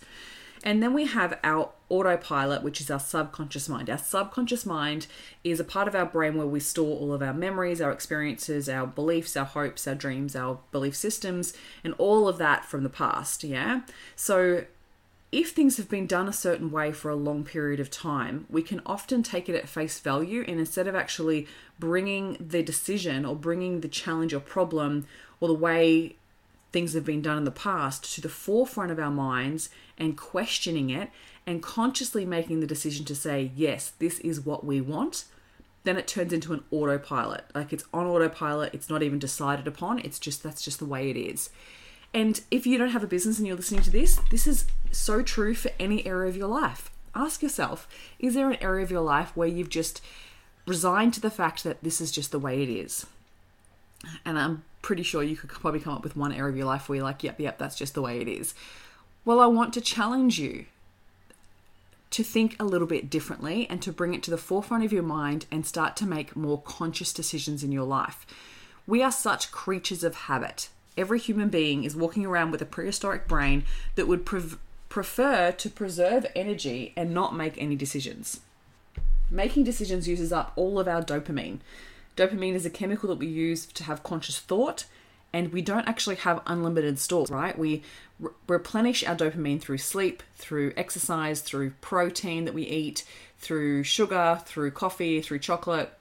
And 0.64 0.82
then 0.82 0.94
we 0.94 1.04
have 1.04 1.38
our 1.44 1.70
autopilot, 1.90 2.62
which 2.62 2.80
is 2.80 2.90
our 2.90 2.98
subconscious 2.98 3.68
mind. 3.68 3.90
Our 3.90 3.98
subconscious 3.98 4.64
mind 4.64 5.06
is 5.44 5.60
a 5.60 5.64
part 5.64 5.86
of 5.86 5.94
our 5.94 6.06
brain 6.06 6.36
where 6.38 6.46
we 6.46 6.58
store 6.58 6.98
all 6.98 7.12
of 7.12 7.22
our 7.22 7.34
memories, 7.34 7.82
our 7.82 7.92
experiences, 7.92 8.66
our 8.66 8.86
beliefs, 8.86 9.36
our 9.36 9.44
hopes, 9.44 9.86
our 9.86 9.94
dreams, 9.94 10.34
our 10.34 10.58
belief 10.72 10.96
systems, 10.96 11.52
and 11.84 11.94
all 11.98 12.26
of 12.26 12.38
that 12.38 12.64
from 12.64 12.82
the 12.82 12.88
past. 12.88 13.44
Yeah. 13.44 13.82
So 14.16 14.64
if 15.30 15.50
things 15.50 15.76
have 15.76 15.90
been 15.90 16.06
done 16.06 16.28
a 16.28 16.32
certain 16.32 16.70
way 16.70 16.92
for 16.92 17.10
a 17.10 17.16
long 17.16 17.44
period 17.44 17.78
of 17.78 17.90
time, 17.90 18.46
we 18.48 18.62
can 18.62 18.80
often 18.86 19.22
take 19.22 19.50
it 19.50 19.54
at 19.54 19.68
face 19.68 20.00
value 20.00 20.44
and 20.48 20.58
instead 20.58 20.88
of 20.88 20.94
actually 20.94 21.46
bringing 21.78 22.38
the 22.40 22.62
decision 22.62 23.26
or 23.26 23.36
bringing 23.36 23.82
the 23.82 23.88
challenge 23.88 24.32
or 24.32 24.40
problem 24.40 25.06
or 25.40 25.48
the 25.48 25.54
way 25.54 26.16
things 26.74 26.92
have 26.92 27.04
been 27.04 27.22
done 27.22 27.38
in 27.38 27.44
the 27.44 27.52
past 27.52 28.12
to 28.12 28.20
the 28.20 28.28
forefront 28.28 28.90
of 28.90 28.98
our 28.98 29.10
minds 29.10 29.70
and 29.96 30.18
questioning 30.18 30.90
it 30.90 31.08
and 31.46 31.62
consciously 31.62 32.24
making 32.26 32.58
the 32.58 32.66
decision 32.66 33.04
to 33.04 33.14
say, 33.14 33.52
yes, 33.54 33.92
this 34.00 34.18
is 34.18 34.40
what 34.40 34.66
we 34.66 34.80
want, 34.80 35.24
then 35.84 35.96
it 35.96 36.08
turns 36.08 36.32
into 36.32 36.52
an 36.52 36.64
autopilot. 36.72 37.44
Like 37.54 37.72
it's 37.72 37.84
on 37.94 38.06
autopilot, 38.06 38.74
it's 38.74 38.90
not 38.90 39.04
even 39.04 39.20
decided 39.20 39.68
upon, 39.68 40.00
it's 40.00 40.18
just 40.18 40.42
that's 40.42 40.62
just 40.62 40.80
the 40.80 40.84
way 40.84 41.10
it 41.10 41.16
is. 41.16 41.48
And 42.12 42.40
if 42.50 42.66
you 42.66 42.76
don't 42.76 42.88
have 42.88 43.04
a 43.04 43.08
business 43.08 43.38
and 43.38 43.46
you're 43.46 43.56
listening 43.56 43.82
to 43.82 43.90
this, 43.90 44.18
this 44.32 44.48
is 44.48 44.64
so 44.90 45.22
true 45.22 45.54
for 45.54 45.70
any 45.78 46.04
area 46.04 46.28
of 46.28 46.36
your 46.36 46.48
life. 46.48 46.90
Ask 47.14 47.40
yourself, 47.40 47.86
is 48.18 48.34
there 48.34 48.50
an 48.50 48.60
area 48.60 48.82
of 48.82 48.90
your 48.90 49.00
life 49.00 49.30
where 49.36 49.46
you've 49.46 49.68
just 49.68 50.02
resigned 50.66 51.14
to 51.14 51.20
the 51.20 51.30
fact 51.30 51.62
that 51.62 51.84
this 51.84 52.00
is 52.00 52.10
just 52.10 52.32
the 52.32 52.40
way 52.40 52.64
it 52.64 52.68
is? 52.68 53.06
And 54.24 54.38
I'm 54.38 54.64
pretty 54.82 55.02
sure 55.02 55.22
you 55.22 55.36
could 55.36 55.50
probably 55.50 55.80
come 55.80 55.94
up 55.94 56.02
with 56.02 56.16
one 56.16 56.32
area 56.32 56.50
of 56.50 56.56
your 56.56 56.66
life 56.66 56.88
where 56.88 56.96
you're 56.96 57.04
like, 57.04 57.22
yep, 57.22 57.40
yep, 57.40 57.58
that's 57.58 57.76
just 57.76 57.94
the 57.94 58.02
way 58.02 58.20
it 58.20 58.28
is. 58.28 58.54
Well, 59.24 59.40
I 59.40 59.46
want 59.46 59.72
to 59.74 59.80
challenge 59.80 60.38
you 60.38 60.66
to 62.10 62.22
think 62.22 62.54
a 62.60 62.64
little 62.64 62.86
bit 62.86 63.10
differently 63.10 63.66
and 63.68 63.82
to 63.82 63.90
bring 63.90 64.14
it 64.14 64.22
to 64.22 64.30
the 64.30 64.38
forefront 64.38 64.84
of 64.84 64.92
your 64.92 65.02
mind 65.02 65.46
and 65.50 65.66
start 65.66 65.96
to 65.96 66.06
make 66.06 66.36
more 66.36 66.60
conscious 66.60 67.12
decisions 67.12 67.64
in 67.64 67.72
your 67.72 67.84
life. 67.84 68.24
We 68.86 69.02
are 69.02 69.10
such 69.10 69.50
creatures 69.50 70.04
of 70.04 70.14
habit. 70.14 70.68
Every 70.96 71.18
human 71.18 71.48
being 71.48 71.82
is 71.82 71.96
walking 71.96 72.24
around 72.24 72.52
with 72.52 72.62
a 72.62 72.66
prehistoric 72.66 73.26
brain 73.26 73.64
that 73.96 74.06
would 74.06 74.24
pre- 74.24 74.58
prefer 74.88 75.50
to 75.50 75.70
preserve 75.70 76.26
energy 76.36 76.92
and 76.96 77.12
not 77.12 77.34
make 77.34 77.60
any 77.60 77.74
decisions. 77.74 78.40
Making 79.28 79.64
decisions 79.64 80.06
uses 80.06 80.32
up 80.32 80.52
all 80.54 80.78
of 80.78 80.86
our 80.86 81.02
dopamine. 81.02 81.58
Dopamine 82.16 82.54
is 82.54 82.64
a 82.64 82.70
chemical 82.70 83.08
that 83.08 83.18
we 83.18 83.26
use 83.26 83.66
to 83.66 83.84
have 83.84 84.02
conscious 84.02 84.38
thought, 84.38 84.84
and 85.32 85.52
we 85.52 85.62
don't 85.62 85.88
actually 85.88 86.16
have 86.16 86.42
unlimited 86.46 86.98
stores, 86.98 87.30
right? 87.30 87.58
We 87.58 87.82
re- 88.20 88.30
replenish 88.46 89.04
our 89.04 89.16
dopamine 89.16 89.60
through 89.60 89.78
sleep, 89.78 90.22
through 90.36 90.72
exercise, 90.76 91.40
through 91.40 91.70
protein 91.80 92.44
that 92.44 92.54
we 92.54 92.62
eat, 92.62 93.04
through 93.38 93.82
sugar, 93.82 94.40
through 94.44 94.70
coffee, 94.70 95.20
through 95.20 95.40
chocolate. 95.40 95.92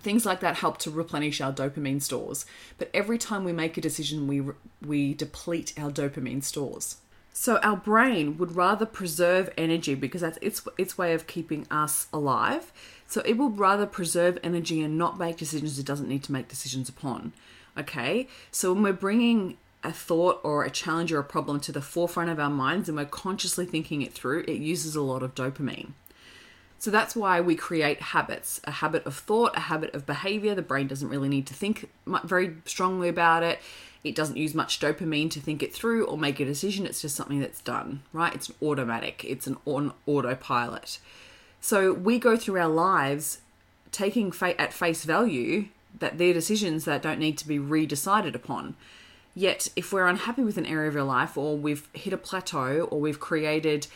Things 0.00 0.26
like 0.26 0.40
that 0.40 0.56
help 0.56 0.78
to 0.78 0.90
replenish 0.90 1.40
our 1.40 1.52
dopamine 1.52 2.02
stores. 2.02 2.44
But 2.76 2.90
every 2.92 3.16
time 3.16 3.44
we 3.44 3.52
make 3.52 3.76
a 3.76 3.80
decision, 3.80 4.26
we 4.26 4.40
re- 4.40 4.54
we 4.84 5.14
deplete 5.14 5.72
our 5.78 5.90
dopamine 5.90 6.42
stores. 6.42 6.96
So 7.32 7.58
our 7.58 7.76
brain 7.76 8.36
would 8.38 8.56
rather 8.56 8.84
preserve 8.84 9.48
energy 9.56 9.94
because 9.94 10.22
that's 10.22 10.38
its 10.42 10.66
its 10.76 10.98
way 10.98 11.14
of 11.14 11.28
keeping 11.28 11.66
us 11.70 12.08
alive 12.12 12.72
so 13.08 13.22
it 13.24 13.36
will 13.36 13.50
rather 13.50 13.86
preserve 13.86 14.38
energy 14.44 14.82
and 14.82 14.96
not 14.96 15.18
make 15.18 15.36
decisions 15.36 15.78
it 15.78 15.86
doesn't 15.86 16.08
need 16.08 16.22
to 16.24 16.32
make 16.32 16.46
decisions 16.46 16.88
upon. 16.88 17.32
Okay, 17.76 18.28
so 18.50 18.72
when 18.72 18.82
we're 18.82 18.92
bringing 18.92 19.56
a 19.82 19.92
thought 19.92 20.40
or 20.42 20.64
a 20.64 20.70
challenge 20.70 21.12
or 21.12 21.18
a 21.18 21.24
problem 21.24 21.60
to 21.60 21.72
the 21.72 21.80
forefront 21.80 22.30
of 22.30 22.38
our 22.38 22.50
minds 22.50 22.88
and 22.88 22.98
we're 22.98 23.04
consciously 23.04 23.64
thinking 23.64 24.02
it 24.02 24.12
through, 24.12 24.44
it 24.46 24.58
uses 24.58 24.94
a 24.94 25.02
lot 25.02 25.22
of 25.22 25.34
dopamine. 25.34 25.92
So 26.80 26.90
that's 26.90 27.16
why 27.16 27.40
we 27.40 27.56
create 27.56 28.00
habits 28.00 28.60
a 28.64 28.70
habit 28.70 29.04
of 29.04 29.14
thought, 29.14 29.56
a 29.56 29.60
habit 29.60 29.94
of 29.94 30.06
behavior. 30.06 30.54
The 30.54 30.62
brain 30.62 30.86
doesn't 30.86 31.08
really 31.08 31.28
need 31.28 31.46
to 31.48 31.54
think 31.54 31.90
very 32.24 32.56
strongly 32.66 33.08
about 33.08 33.42
it. 33.42 33.58
It 34.04 34.14
doesn't 34.14 34.36
use 34.36 34.54
much 34.54 34.78
dopamine 34.78 35.30
to 35.32 35.40
think 35.40 35.62
it 35.62 35.74
through 35.74 36.06
or 36.06 36.16
make 36.16 36.38
a 36.38 36.44
decision. 36.44 36.86
It's 36.86 37.02
just 37.02 37.16
something 37.16 37.40
that's 37.40 37.60
done, 37.60 38.02
right? 38.12 38.34
It's 38.34 38.52
automatic, 38.62 39.24
it's 39.24 39.48
an 39.48 39.56
on 39.64 39.92
autopilot. 40.06 41.00
So 41.60 41.92
we 41.92 42.18
go 42.18 42.36
through 42.36 42.60
our 42.60 42.68
lives 42.68 43.40
taking 43.90 44.32
at 44.42 44.72
face 44.72 45.04
value 45.04 45.66
that 45.98 46.18
they're 46.18 46.34
decisions 46.34 46.84
that 46.84 47.02
don't 47.02 47.18
need 47.18 47.38
to 47.38 47.48
be 47.48 47.58
redecided 47.58 48.34
upon. 48.34 48.76
Yet, 49.34 49.68
if 49.76 49.92
we're 49.92 50.06
unhappy 50.06 50.42
with 50.42 50.58
an 50.58 50.66
area 50.66 50.88
of 50.88 50.96
our 50.96 51.02
life, 51.02 51.36
or 51.36 51.56
we've 51.56 51.88
hit 51.92 52.12
a 52.12 52.18
plateau, 52.18 52.88
or 52.90 53.00
we've 53.00 53.20
created 53.20 53.86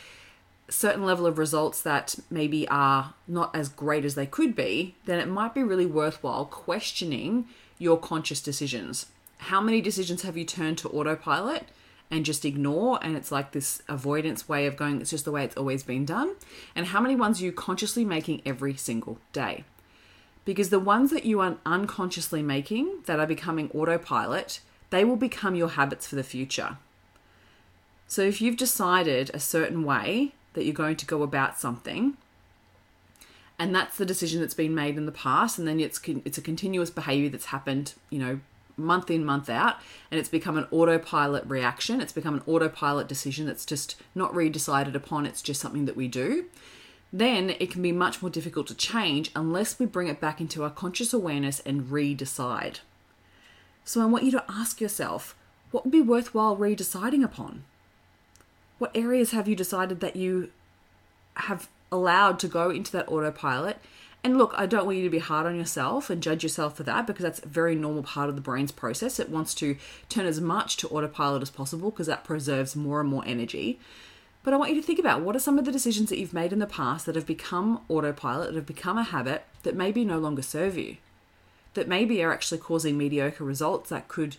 certain 0.69 1.05
level 1.05 1.25
of 1.25 1.37
results 1.37 1.81
that 1.81 2.15
maybe 2.29 2.67
are 2.69 3.13
not 3.27 3.53
as 3.55 3.69
great 3.69 4.05
as 4.05 4.15
they 4.15 4.25
could 4.25 4.55
be, 4.55 4.95
then 5.05 5.19
it 5.19 5.27
might 5.27 5.53
be 5.53 5.63
really 5.63 5.85
worthwhile 5.85 6.45
questioning 6.45 7.45
your 7.77 7.97
conscious 7.97 8.41
decisions. 8.41 9.07
How 9.37 9.59
many 9.59 9.81
decisions 9.81 10.21
have 10.21 10.37
you 10.37 10.45
turned 10.45 10.77
to 10.79 10.89
autopilot? 10.89 11.65
And 12.13 12.23
just 12.23 12.45
ignore 12.45 12.99
and 13.01 13.17
it's 13.17 13.31
like 13.31 13.51
this 13.51 13.81
avoidance 13.89 14.47
way 14.47 14.67
of 14.67 14.77
going 14.77 15.01
it's 15.01 15.09
just 15.09 15.25
the 15.25 15.31
way 15.31 15.43
it's 15.43 15.57
always 15.57 15.81
been 15.81 16.05
done. 16.05 16.35
And 16.75 16.85
how 16.87 17.01
many 17.01 17.15
ones 17.15 17.41
are 17.41 17.45
you 17.45 17.51
consciously 17.51 18.05
making 18.05 18.43
every 18.45 18.75
single 18.75 19.17
day? 19.33 19.63
Because 20.45 20.69
the 20.69 20.79
ones 20.79 21.09
that 21.09 21.25
you 21.25 21.39
are 21.39 21.57
unconsciously 21.65 22.43
making 22.43 23.01
that 23.07 23.19
are 23.19 23.25
becoming 23.25 23.71
autopilot 23.71 24.61
they 24.91 25.03
will 25.03 25.15
become 25.15 25.55
your 25.55 25.69
habits 25.69 26.05
for 26.05 26.15
the 26.15 26.23
future. 26.23 26.77
So 28.07 28.21
if 28.21 28.41
you've 28.41 28.57
decided 28.57 29.31
a 29.33 29.39
certain 29.39 29.83
way 29.83 30.33
that 30.53 30.65
you're 30.65 30.73
going 30.75 30.97
to 30.97 31.05
go 31.07 31.23
about 31.23 31.57
something 31.57 32.15
and 33.57 33.73
that's 33.73 33.97
the 33.97 34.05
decision 34.05 34.39
that's 34.39 34.53
been 34.53 34.75
made 34.75 34.97
in 34.97 35.07
the 35.07 35.11
past 35.11 35.57
and 35.57 35.67
then 35.67 35.79
it's 35.79 35.99
it's 36.25 36.37
a 36.37 36.41
continuous 36.41 36.91
behavior 36.91 37.29
that's 37.29 37.45
happened 37.45 37.93
you 38.11 38.19
know 38.19 38.39
month 38.77 39.09
in, 39.09 39.25
month 39.25 39.49
out, 39.49 39.77
and 40.09 40.19
it's 40.19 40.29
become 40.29 40.57
an 40.57 40.67
autopilot 40.71 41.45
reaction. 41.45 42.01
It's 42.01 42.13
become 42.13 42.35
an 42.35 42.43
autopilot 42.47 43.07
decision 43.07 43.45
that's 43.45 43.65
just 43.65 43.95
not 44.15 44.35
re 44.35 44.49
decided 44.49 44.95
upon, 44.95 45.25
it's 45.25 45.41
just 45.41 45.61
something 45.61 45.85
that 45.85 45.95
we 45.95 46.07
do. 46.07 46.45
Then 47.11 47.51
it 47.59 47.69
can 47.69 47.81
be 47.81 47.91
much 47.91 48.21
more 48.21 48.31
difficult 48.31 48.67
to 48.67 48.75
change 48.75 49.29
unless 49.35 49.77
we 49.77 49.85
bring 49.85 50.07
it 50.07 50.19
back 50.19 50.41
into 50.41 50.63
our 50.63 50.71
conscious 50.71 51.13
awareness 51.13 51.59
and 51.59 51.91
re 51.91 52.15
decide. 52.15 52.79
So 53.85 54.01
I 54.01 54.05
want 54.05 54.23
you 54.23 54.31
to 54.31 54.45
ask 54.49 54.81
yourself 54.81 55.35
what 55.71 55.85
would 55.85 55.91
be 55.91 56.01
worthwhile 56.01 56.55
re 56.55 56.75
deciding 56.75 57.23
upon? 57.23 57.63
What 58.79 58.95
areas 58.95 59.31
have 59.31 59.47
you 59.47 59.55
decided 59.55 59.99
that 59.99 60.15
you 60.15 60.49
have 61.35 61.67
allowed 61.91 62.39
to 62.39 62.47
go 62.47 62.69
into 62.69 62.91
that 62.91 63.07
autopilot 63.07 63.77
and 64.23 64.37
look, 64.37 64.53
I 64.55 64.65
don't 64.65 64.85
want 64.85 64.97
you 64.97 65.03
to 65.03 65.09
be 65.09 65.19
hard 65.19 65.45
on 65.45 65.57
yourself 65.57 66.09
and 66.09 66.23
judge 66.23 66.43
yourself 66.43 66.77
for 66.77 66.83
that 66.83 67.05
because 67.05 67.23
that's 67.23 67.39
a 67.43 67.47
very 67.47 67.75
normal 67.75 68.03
part 68.03 68.29
of 68.29 68.35
the 68.35 68.41
brain's 68.41 68.71
process. 68.71 69.19
It 69.19 69.29
wants 69.29 69.53
to 69.55 69.75
turn 70.07 70.25
as 70.25 70.39
much 70.39 70.77
to 70.77 70.87
autopilot 70.87 71.41
as 71.41 71.49
possible 71.49 71.91
because 71.91 72.07
that 72.07 72.23
preserves 72.23 72.75
more 72.75 73.01
and 73.01 73.09
more 73.09 73.23
energy. 73.25 73.79
But 74.43 74.53
I 74.53 74.57
want 74.57 74.71
you 74.71 74.79
to 74.79 74.85
think 74.85 74.99
about 74.99 75.21
what 75.21 75.35
are 75.35 75.39
some 75.39 75.59
of 75.59 75.65
the 75.65 75.71
decisions 75.71 76.09
that 76.09 76.19
you've 76.19 76.33
made 76.33 76.53
in 76.53 76.59
the 76.59 76.65
past 76.65 77.05
that 77.05 77.15
have 77.15 77.25
become 77.25 77.81
autopilot, 77.89 78.47
that 78.47 78.55
have 78.55 78.65
become 78.65 78.97
a 78.97 79.03
habit 79.03 79.43
that 79.63 79.75
maybe 79.75 80.05
no 80.05 80.19
longer 80.19 80.41
serve 80.41 80.77
you, 80.77 80.97
that 81.73 81.87
maybe 81.89 82.23
are 82.23 82.31
actually 82.31 82.59
causing 82.59 82.97
mediocre 82.97 83.43
results 83.43 83.89
that 83.89 84.07
could 84.07 84.37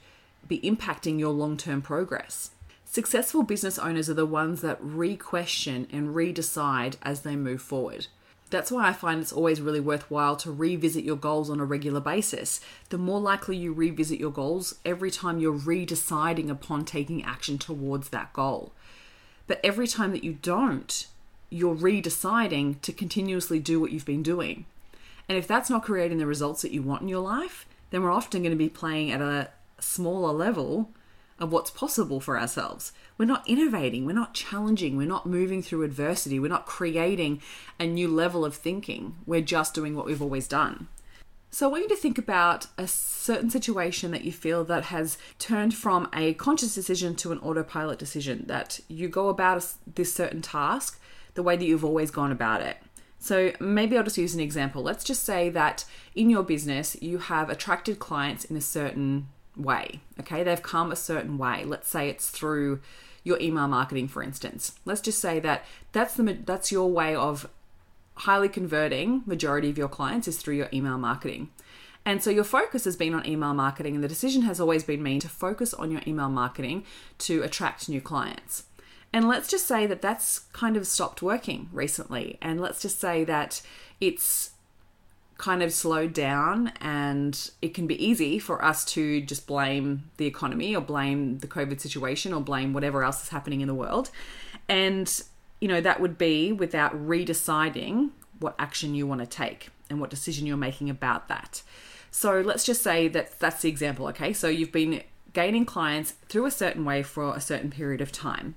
be 0.49 0.61
impacting 0.61 1.19
your 1.19 1.33
long 1.33 1.57
term 1.59 1.83
progress. 1.83 2.51
Successful 2.85 3.43
business 3.43 3.79
owners 3.79 4.09
are 4.09 4.15
the 4.15 4.25
ones 4.25 4.61
that 4.61 4.79
re 4.81 5.17
question 5.17 5.89
and 5.91 6.15
redecide 6.15 6.97
as 7.03 7.23
they 7.23 7.37
move 7.37 7.61
forward. 7.61 8.07
That's 8.55 8.71
why 8.71 8.87
I 8.87 8.93
find 8.93 9.21
it's 9.21 9.33
always 9.33 9.61
really 9.61 9.81
worthwhile 9.81 10.37
to 10.37 10.53
revisit 10.53 11.03
your 11.03 11.17
goals 11.17 11.51
on 11.51 11.59
a 11.59 11.65
regular 11.65 11.99
basis. 11.99 12.61
The 12.91 12.97
more 12.97 13.19
likely 13.19 13.57
you 13.57 13.73
revisit 13.73 14.21
your 14.21 14.31
goals 14.31 14.77
every 14.85 15.11
time 15.11 15.41
you're 15.41 15.59
redeciding 15.59 16.49
upon 16.49 16.85
taking 16.85 17.25
action 17.25 17.59
towards 17.59 18.11
that 18.11 18.33
goal. 18.33 18.71
But 19.49 19.59
every 19.65 19.89
time 19.89 20.13
that 20.13 20.23
you 20.23 20.35
don't, 20.35 21.09
you're 21.51 21.75
redeciding 21.75 22.81
to 22.83 22.93
continuously 22.93 23.59
do 23.59 23.81
what 23.81 23.91
you've 23.91 24.05
been 24.05 24.23
doing. 24.23 24.67
And 25.29 25.37
if 25.37 25.49
that's 25.49 25.69
not 25.69 25.83
creating 25.83 26.19
the 26.19 26.25
results 26.25 26.63
that 26.63 26.71
you 26.71 26.81
want 26.81 27.03
in 27.03 27.09
your 27.09 27.23
life, 27.23 27.67
then 27.91 28.05
we're 28.05 28.13
often 28.13 28.43
going 28.43 28.53
to 28.53 28.57
be 28.57 28.69
playing 28.69 29.11
at 29.11 29.21
a 29.21 29.49
smaller 29.81 30.33
level 30.33 30.91
of 31.39 31.53
what's 31.53 31.71
possible 31.71 32.21
for 32.21 32.39
ourselves. 32.39 32.93
We're 33.19 33.25
not 33.27 33.49
innovating, 33.49 34.07
we're 34.07 34.13
not 34.13 34.35
challenging, 34.35 34.97
we're 34.97 35.07
not 35.07 35.27
moving 35.27 35.63
through 35.63 35.83
adversity, 35.83 36.39
we're 36.39 36.49
not 36.49 36.67
creating 36.67 37.43
a 37.79 37.87
new 37.87 38.09
level 38.09 38.45
of 38.45 38.55
thinking. 38.55 39.17
We're 39.27 39.41
just 39.41 39.75
doing 39.75 39.97
what 39.97 40.07
we've 40.07 40.23
always 40.23 40.49
done. 40.49 40.89
So, 41.51 41.69
I 41.69 41.71
want 41.71 41.85
you 41.85 41.89
to 41.91 41.97
think 41.97 42.19
about 42.19 42.67
a 42.77 42.89
certain 42.89 43.49
situation 43.49 44.11
that 44.11 44.25
you 44.25 44.33
feel 44.33 44.65
that 44.65 44.87
has 44.87 45.17
turned 45.39 45.73
from 45.73 46.09
a 46.13 46.35
conscious 46.35 46.75
decision 46.75 47.15
to 47.17 47.31
an 47.31 47.39
autopilot 47.39 47.97
decision, 47.97 48.47
that 48.49 48.81
you 48.89 49.09
go 49.09 49.29
about 49.29 49.65
this 49.95 50.13
certain 50.13 50.43
task 50.43 51.01
the 51.35 51.45
way 51.45 51.57
that 51.57 51.65
you've 51.65 51.85
always 51.85 52.11
gone 52.11 52.33
about 52.33 52.61
it. 52.61 52.79
So, 53.21 53.53
maybe 53.61 53.97
I'll 53.97 54.03
just 54.03 54.19
use 54.19 54.35
an 54.35 54.41
example. 54.41 54.83
Let's 54.83 55.05
just 55.05 55.23
say 55.23 55.49
that 55.51 55.85
in 56.17 56.29
your 56.29 56.43
business, 56.43 57.01
you 57.01 57.19
have 57.19 57.49
attracted 57.49 58.01
clients 58.01 58.45
in 58.45 58.57
a 58.57 58.61
certain 58.61 59.29
way. 59.57 60.01
Okay, 60.21 60.43
they've 60.43 60.63
come 60.63 60.91
a 60.91 60.97
certain 60.97 61.39
way. 61.39 61.65
Let's 61.65 61.89
say 61.89 62.09
it's 62.09 62.31
through 62.31 62.81
your 63.23 63.41
email 63.41 63.69
marketing, 63.69 64.09
for 64.09 64.23
instance. 64.23 64.73
Let's 64.85 65.01
just 65.01 65.19
say 65.19 65.41
that 65.41 65.65
that's 65.93 66.15
the 66.15 66.39
that's 66.45 66.71
your 66.71 66.91
way 66.91 67.15
of 67.15 67.49
highly 68.17 68.49
converting 68.49 69.23
majority 69.27 69.71
of 69.71 69.79
your 69.79 69.89
clients 69.89 70.29
is 70.29 70.37
through 70.39 70.57
your 70.57 70.69
email 70.73 70.99
marketing. 70.99 71.51
And 72.07 72.23
so 72.23 72.31
your 72.31 72.45
focus 72.45 72.85
has 72.85 72.97
been 72.97 73.15
on 73.15 73.27
email 73.27 73.55
marketing, 73.55 73.95
and 73.95 74.05
the 74.05 74.09
decision 74.09 74.43
has 74.43 74.61
always 74.61 74.85
been 74.85 75.03
made 75.03 75.23
to 75.23 75.29
focus 75.29 75.73
on 75.73 75.91
your 75.91 76.03
email 76.07 76.29
marketing 76.29 76.85
to 77.19 77.43
attract 77.43 77.89
new 77.89 78.01
clients. 78.01 78.65
And 79.11 79.27
let's 79.27 79.49
just 79.49 79.67
say 79.67 79.87
that 79.87 80.03
that's 80.03 80.41
kind 80.53 80.77
of 80.77 80.87
stopped 80.87 81.23
working 81.23 81.69
recently. 81.73 82.37
And 82.43 82.61
let's 82.61 82.83
just 82.83 83.01
say 83.01 83.25
that 83.25 83.63
it's 84.01 84.51
kind 85.37 85.63
of 85.63 85.73
slowed 85.73 86.13
down 86.13 86.73
and 86.81 87.51
it 87.61 87.75
can 87.75 87.87
be 87.87 88.05
easy 88.05 88.39
for 88.39 88.65
us 88.65 88.85
to 88.85 89.21
just 89.23 89.47
blame 89.47 90.11
the 90.17 90.27
economy 90.27 90.75
or 90.75 90.81
blame 90.81 91.39
the 91.39 91.49
covid 91.49 91.81
situation 91.81 92.33
or 92.33 92.41
blame 92.41 92.73
whatever 92.73 93.03
else 93.03 93.23
is 93.23 93.29
happening 93.31 93.61
in 93.61 93.69
the 93.69 93.75
world. 93.75 94.11
And 94.69 95.23
you 95.61 95.69
know 95.69 95.81
that 95.81 96.01
would 96.01 96.19
be 96.19 96.53
without 96.53 96.93
redeciding 96.95 98.11
what 98.39 98.55
action 98.59 98.95
you 98.95 99.07
want 99.07 99.21
to 99.21 99.27
take 99.27 99.71
and 99.91 100.01
what 100.01 100.11
decision 100.11 100.47
you're 100.47 100.57
making 100.57 100.89
about 100.89 101.29
that. 101.29 101.63
So 102.11 102.41
let's 102.41 102.65
just 102.65 102.83
say 102.83 103.09
that 103.09 103.41
that's 103.41 103.63
the 103.63 103.69
example 103.69 104.07
okay? 104.09 104.33
So 104.33 104.49
you've 104.49 104.73
been 104.73 105.03
gaining 105.33 105.67
clients 105.67 106.13
through 106.29 106.47
a 106.47 106.51
certain 106.51 106.85
way 106.85 107.03
for 107.03 107.35
a 107.35 107.41
certain 107.41 107.71
period 107.71 108.01
of 108.01 108.13
time. 108.13 108.55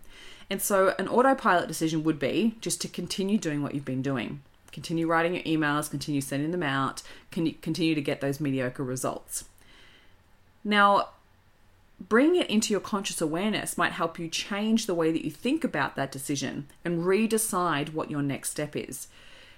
And 0.49 0.61
so 0.61 0.93
an 0.99 1.07
autopilot 1.07 1.67
decision 1.67 2.03
would 2.03 2.19
be 2.19 2.55
just 2.61 2.79
to 2.81 2.87
continue 2.87 3.37
doing 3.37 3.63
what 3.63 3.73
you've 3.73 3.83
been 3.83 4.03
doing 4.03 4.41
Continue 4.77 5.07
writing 5.07 5.33
your 5.33 5.41
emails, 5.41 5.89
continue 5.89 6.21
sending 6.21 6.51
them 6.51 6.61
out, 6.61 7.01
continue 7.31 7.95
to 7.95 8.01
get 8.01 8.21
those 8.21 8.39
mediocre 8.39 8.83
results. 8.83 9.45
Now, 10.63 11.09
bringing 11.99 12.41
it 12.41 12.49
into 12.51 12.75
your 12.75 12.79
conscious 12.79 13.19
awareness 13.19 13.75
might 13.75 13.93
help 13.93 14.19
you 14.19 14.29
change 14.29 14.85
the 14.85 14.93
way 14.93 15.11
that 15.11 15.25
you 15.25 15.31
think 15.31 15.63
about 15.63 15.95
that 15.95 16.11
decision 16.11 16.67
and 16.85 17.05
redecide 17.05 17.93
what 17.93 18.11
your 18.11 18.21
next 18.21 18.51
step 18.51 18.75
is. 18.75 19.07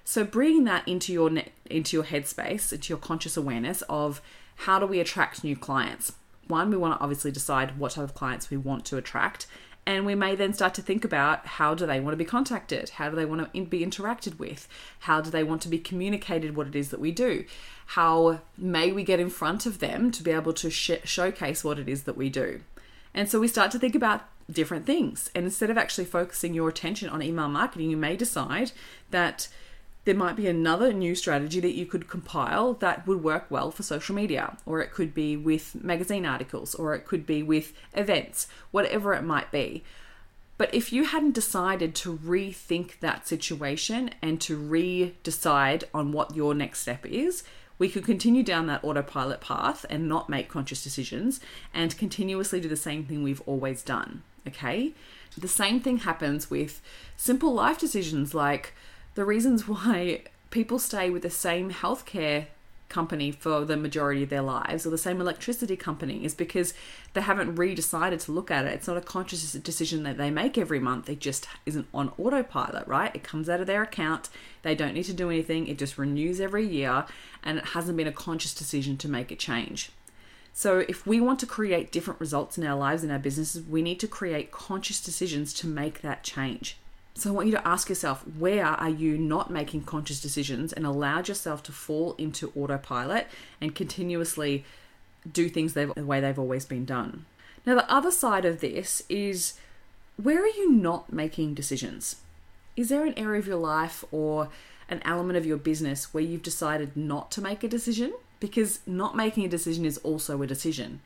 So 0.05 0.23
bringing 0.23 0.63
that 0.63 0.87
into 0.87 1.11
your 1.11 1.29
ne- 1.29 1.51
into 1.65 1.97
your 1.97 2.05
headspace, 2.05 2.71
into 2.71 2.87
your 2.87 2.97
conscious 2.97 3.35
awareness 3.35 3.81
of 3.89 4.21
how 4.55 4.79
do 4.79 4.85
we 4.85 5.01
attract 5.01 5.43
new 5.43 5.57
clients? 5.57 6.13
One, 6.47 6.69
we 6.69 6.77
want 6.77 6.97
to 6.97 7.03
obviously 7.03 7.31
decide 7.31 7.77
what 7.77 7.91
type 7.91 8.05
of 8.05 8.13
clients 8.13 8.49
we 8.49 8.55
want 8.55 8.85
to 8.85 8.95
attract 8.95 9.47
and 9.89 10.05
we 10.05 10.13
may 10.13 10.35
then 10.35 10.53
start 10.53 10.75
to 10.75 10.83
think 10.83 11.03
about 11.03 11.47
how 11.47 11.73
do 11.73 11.87
they 11.87 11.99
want 11.99 12.13
to 12.13 12.17
be 12.17 12.23
contacted? 12.23 12.89
How 12.91 13.09
do 13.09 13.15
they 13.15 13.25
want 13.25 13.51
to 13.51 13.61
be 13.63 13.83
interacted 13.83 14.37
with? 14.37 14.67
How 14.99 15.19
do 15.19 15.31
they 15.31 15.43
want 15.43 15.63
to 15.63 15.67
be 15.67 15.79
communicated 15.79 16.55
what 16.55 16.67
it 16.67 16.75
is 16.75 16.91
that 16.91 16.99
we 16.99 17.11
do? 17.11 17.43
How 17.87 18.41
may 18.55 18.91
we 18.91 19.03
get 19.03 19.19
in 19.19 19.31
front 19.31 19.65
of 19.65 19.79
them 19.79 20.11
to 20.11 20.21
be 20.21 20.29
able 20.29 20.53
to 20.53 20.69
sh- 20.69 20.91
showcase 21.05 21.63
what 21.63 21.79
it 21.79 21.89
is 21.89 22.03
that 22.03 22.15
we 22.15 22.29
do? 22.29 22.61
And 23.15 23.27
so 23.27 23.39
we 23.39 23.47
start 23.47 23.71
to 23.71 23.79
think 23.79 23.95
about 23.95 24.21
different 24.47 24.85
things. 24.85 25.31
And 25.33 25.45
instead 25.45 25.71
of 25.71 25.77
actually 25.79 26.05
focusing 26.05 26.53
your 26.53 26.69
attention 26.69 27.09
on 27.09 27.23
email 27.23 27.49
marketing, 27.49 27.89
you 27.89 27.97
may 27.97 28.15
decide 28.15 28.71
that 29.09 29.47
there 30.09 30.17
might 30.17 30.35
be 30.35 30.47
another 30.47 30.91
new 30.91 31.13
strategy 31.13 31.59
that 31.59 31.75
you 31.75 31.85
could 31.85 32.07
compile 32.07 32.73
that 32.73 33.05
would 33.05 33.23
work 33.23 33.45
well 33.51 33.69
for 33.69 33.83
social 33.83 34.15
media, 34.15 34.57
or 34.65 34.81
it 34.81 34.91
could 34.91 35.13
be 35.13 35.37
with 35.37 35.75
magazine 35.83 36.25
articles, 36.25 36.73
or 36.73 36.95
it 36.95 37.05
could 37.05 37.27
be 37.27 37.43
with 37.43 37.73
events, 37.93 38.47
whatever 38.71 39.13
it 39.13 39.21
might 39.21 39.51
be. 39.51 39.83
But 40.57 40.73
if 40.73 40.91
you 40.91 41.03
hadn't 41.03 41.35
decided 41.35 41.93
to 41.93 42.17
rethink 42.17 42.99
that 43.01 43.27
situation 43.27 44.09
and 44.19 44.41
to 44.41 44.57
re 44.57 45.13
decide 45.21 45.83
on 45.93 46.11
what 46.11 46.35
your 46.35 46.55
next 46.55 46.79
step 46.79 47.05
is, 47.05 47.43
we 47.77 47.87
could 47.87 48.03
continue 48.03 48.41
down 48.41 48.65
that 48.65 48.83
autopilot 48.83 49.41
path 49.41 49.85
and 49.91 50.09
not 50.09 50.27
make 50.27 50.49
conscious 50.49 50.83
decisions 50.83 51.39
and 51.71 51.95
continuously 51.99 52.59
do 52.59 52.67
the 52.67 52.75
same 52.75 53.05
thing 53.05 53.21
we've 53.21 53.43
always 53.45 53.83
done. 53.83 54.23
Okay? 54.47 54.93
The 55.37 55.47
same 55.47 55.79
thing 55.79 55.99
happens 55.99 56.49
with 56.49 56.81
simple 57.15 57.53
life 57.53 57.77
decisions 57.77 58.33
like 58.33 58.73
the 59.15 59.25
reasons 59.25 59.67
why 59.67 60.23
people 60.49 60.79
stay 60.79 61.09
with 61.09 61.21
the 61.21 61.29
same 61.29 61.71
healthcare 61.71 62.47
company 62.89 63.31
for 63.31 63.63
the 63.65 63.77
majority 63.77 64.23
of 64.23 64.29
their 64.29 64.41
lives 64.41 64.85
or 64.85 64.89
the 64.89 64.97
same 64.97 65.21
electricity 65.21 65.77
company 65.77 66.25
is 66.25 66.33
because 66.33 66.73
they 67.13 67.21
haven't 67.21 67.55
redecided 67.55 68.19
to 68.19 68.31
look 68.31 68.49
at 68.49 68.65
it. 68.65 68.73
It's 68.73 68.87
not 68.87 68.97
a 68.97 69.01
conscious 69.01 69.53
decision 69.53 70.03
that 70.03 70.17
they 70.17 70.31
make 70.31 70.57
every 70.57 70.79
month. 70.79 71.07
It 71.07 71.19
just 71.19 71.47
isn't 71.65 71.87
on 71.93 72.11
autopilot, 72.17 72.87
right? 72.87 73.15
It 73.15 73.23
comes 73.23 73.47
out 73.47 73.61
of 73.61 73.67
their 73.67 73.83
account. 73.83 74.29
They 74.63 74.75
don't 74.75 74.95
need 74.95 75.03
to 75.03 75.13
do 75.13 75.29
anything. 75.29 75.67
It 75.67 75.77
just 75.77 75.97
renews 75.97 76.41
every 76.41 76.67
year 76.67 77.05
and 77.43 77.59
it 77.59 77.65
hasn't 77.67 77.95
been 77.95 78.07
a 78.07 78.11
conscious 78.11 78.55
decision 78.55 78.97
to 78.97 79.07
make 79.07 79.31
a 79.31 79.35
change. 79.35 79.91
So, 80.51 80.79
if 80.79 81.05
we 81.05 81.21
want 81.21 81.39
to 81.39 81.45
create 81.45 81.91
different 81.91 82.19
results 82.19 82.57
in 82.57 82.65
our 82.65 82.75
lives 82.75 83.03
and 83.03 83.11
our 83.11 83.19
businesses, 83.19 83.63
we 83.63 83.83
need 83.83 83.99
to 83.99 84.07
create 84.07 84.51
conscious 84.51 84.99
decisions 84.99 85.53
to 85.53 85.67
make 85.67 86.01
that 86.01 86.23
change. 86.23 86.75
So 87.15 87.29
I 87.29 87.33
want 87.33 87.47
you 87.47 87.53
to 87.53 87.67
ask 87.67 87.89
yourself 87.89 88.23
where 88.37 88.65
are 88.65 88.89
you 88.89 89.17
not 89.17 89.51
making 89.51 89.83
conscious 89.83 90.21
decisions 90.21 90.71
and 90.71 90.85
allowed 90.85 91.27
yourself 91.27 91.61
to 91.63 91.71
fall 91.71 92.15
into 92.17 92.53
autopilot 92.55 93.27
and 93.59 93.75
continuously 93.75 94.63
do 95.31 95.49
things 95.49 95.73
the 95.73 95.87
way 95.87 96.19
they've 96.19 96.39
always 96.39 96.65
been 96.65 96.85
done. 96.85 97.25
Now, 97.65 97.75
the 97.75 97.91
other 97.91 98.11
side 98.11 98.45
of 98.45 98.61
this 98.61 99.03
is 99.09 99.53
where 100.21 100.41
are 100.41 100.47
you 100.47 100.71
not 100.71 101.11
making 101.11 101.53
decisions? 101.53 102.17
Is 102.75 102.89
there 102.89 103.05
an 103.05 103.17
area 103.17 103.39
of 103.39 103.47
your 103.47 103.57
life 103.57 104.03
or 104.11 104.49
an 104.89 105.01
element 105.05 105.37
of 105.37 105.45
your 105.45 105.57
business 105.57 106.13
where 106.13 106.23
you've 106.23 106.43
decided 106.43 106.95
not 106.95 107.31
to 107.31 107.41
make 107.41 107.63
a 107.63 107.67
decision? 107.67 108.13
Because 108.39 108.79
not 108.87 109.15
making 109.15 109.45
a 109.45 109.49
decision 109.49 109.85
is 109.85 109.97
also 109.99 110.41
a 110.41 110.47
decision. 110.47 111.01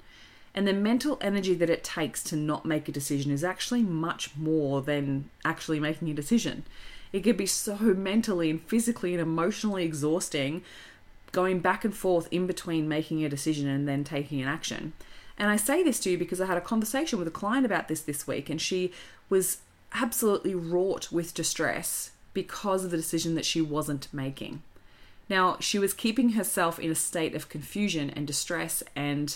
And 0.55 0.67
the 0.67 0.73
mental 0.73 1.17
energy 1.19 1.55
that 1.55 1.69
it 1.69 1.83
takes 1.83 2.23
to 2.25 2.35
not 2.35 2.65
make 2.65 2.87
a 2.87 2.91
decision 2.91 3.31
is 3.31 3.43
actually 3.43 3.81
much 3.81 4.35
more 4.37 4.81
than 4.81 5.29
actually 5.43 5.79
making 5.79 6.09
a 6.09 6.13
decision. 6.13 6.63
It 7.11 7.21
could 7.21 7.37
be 7.37 7.45
so 7.45 7.75
mentally 7.77 8.49
and 8.49 8.61
physically 8.61 9.13
and 9.13 9.21
emotionally 9.21 9.83
exhausting 9.83 10.63
going 11.31 11.59
back 11.59 11.83
and 11.83 11.95
forth 11.95 12.27
in 12.31 12.45
between 12.47 12.87
making 12.87 13.23
a 13.23 13.29
decision 13.29 13.67
and 13.67 13.87
then 13.87 14.03
taking 14.03 14.41
an 14.41 14.47
action. 14.47 14.93
And 15.37 15.49
I 15.49 15.55
say 15.55 15.83
this 15.83 15.99
to 16.01 16.11
you 16.11 16.17
because 16.17 16.39
I 16.39 16.45
had 16.45 16.57
a 16.57 16.61
conversation 16.61 17.17
with 17.17 17.27
a 17.27 17.31
client 17.31 17.65
about 17.65 17.87
this 17.87 18.01
this 18.01 18.27
week, 18.27 18.49
and 18.49 18.61
she 18.61 18.91
was 19.29 19.57
absolutely 19.93 20.53
wrought 20.53 21.11
with 21.11 21.33
distress 21.33 22.11
because 22.33 22.85
of 22.85 22.91
the 22.91 22.97
decision 22.97 23.35
that 23.35 23.45
she 23.45 23.61
wasn't 23.61 24.07
making. 24.13 24.61
Now, 25.29 25.57
she 25.59 25.79
was 25.79 25.93
keeping 25.93 26.29
herself 26.29 26.79
in 26.79 26.91
a 26.91 26.95
state 26.95 27.33
of 27.33 27.49
confusion 27.49 28.09
and 28.11 28.27
distress 28.27 28.83
and 28.95 29.35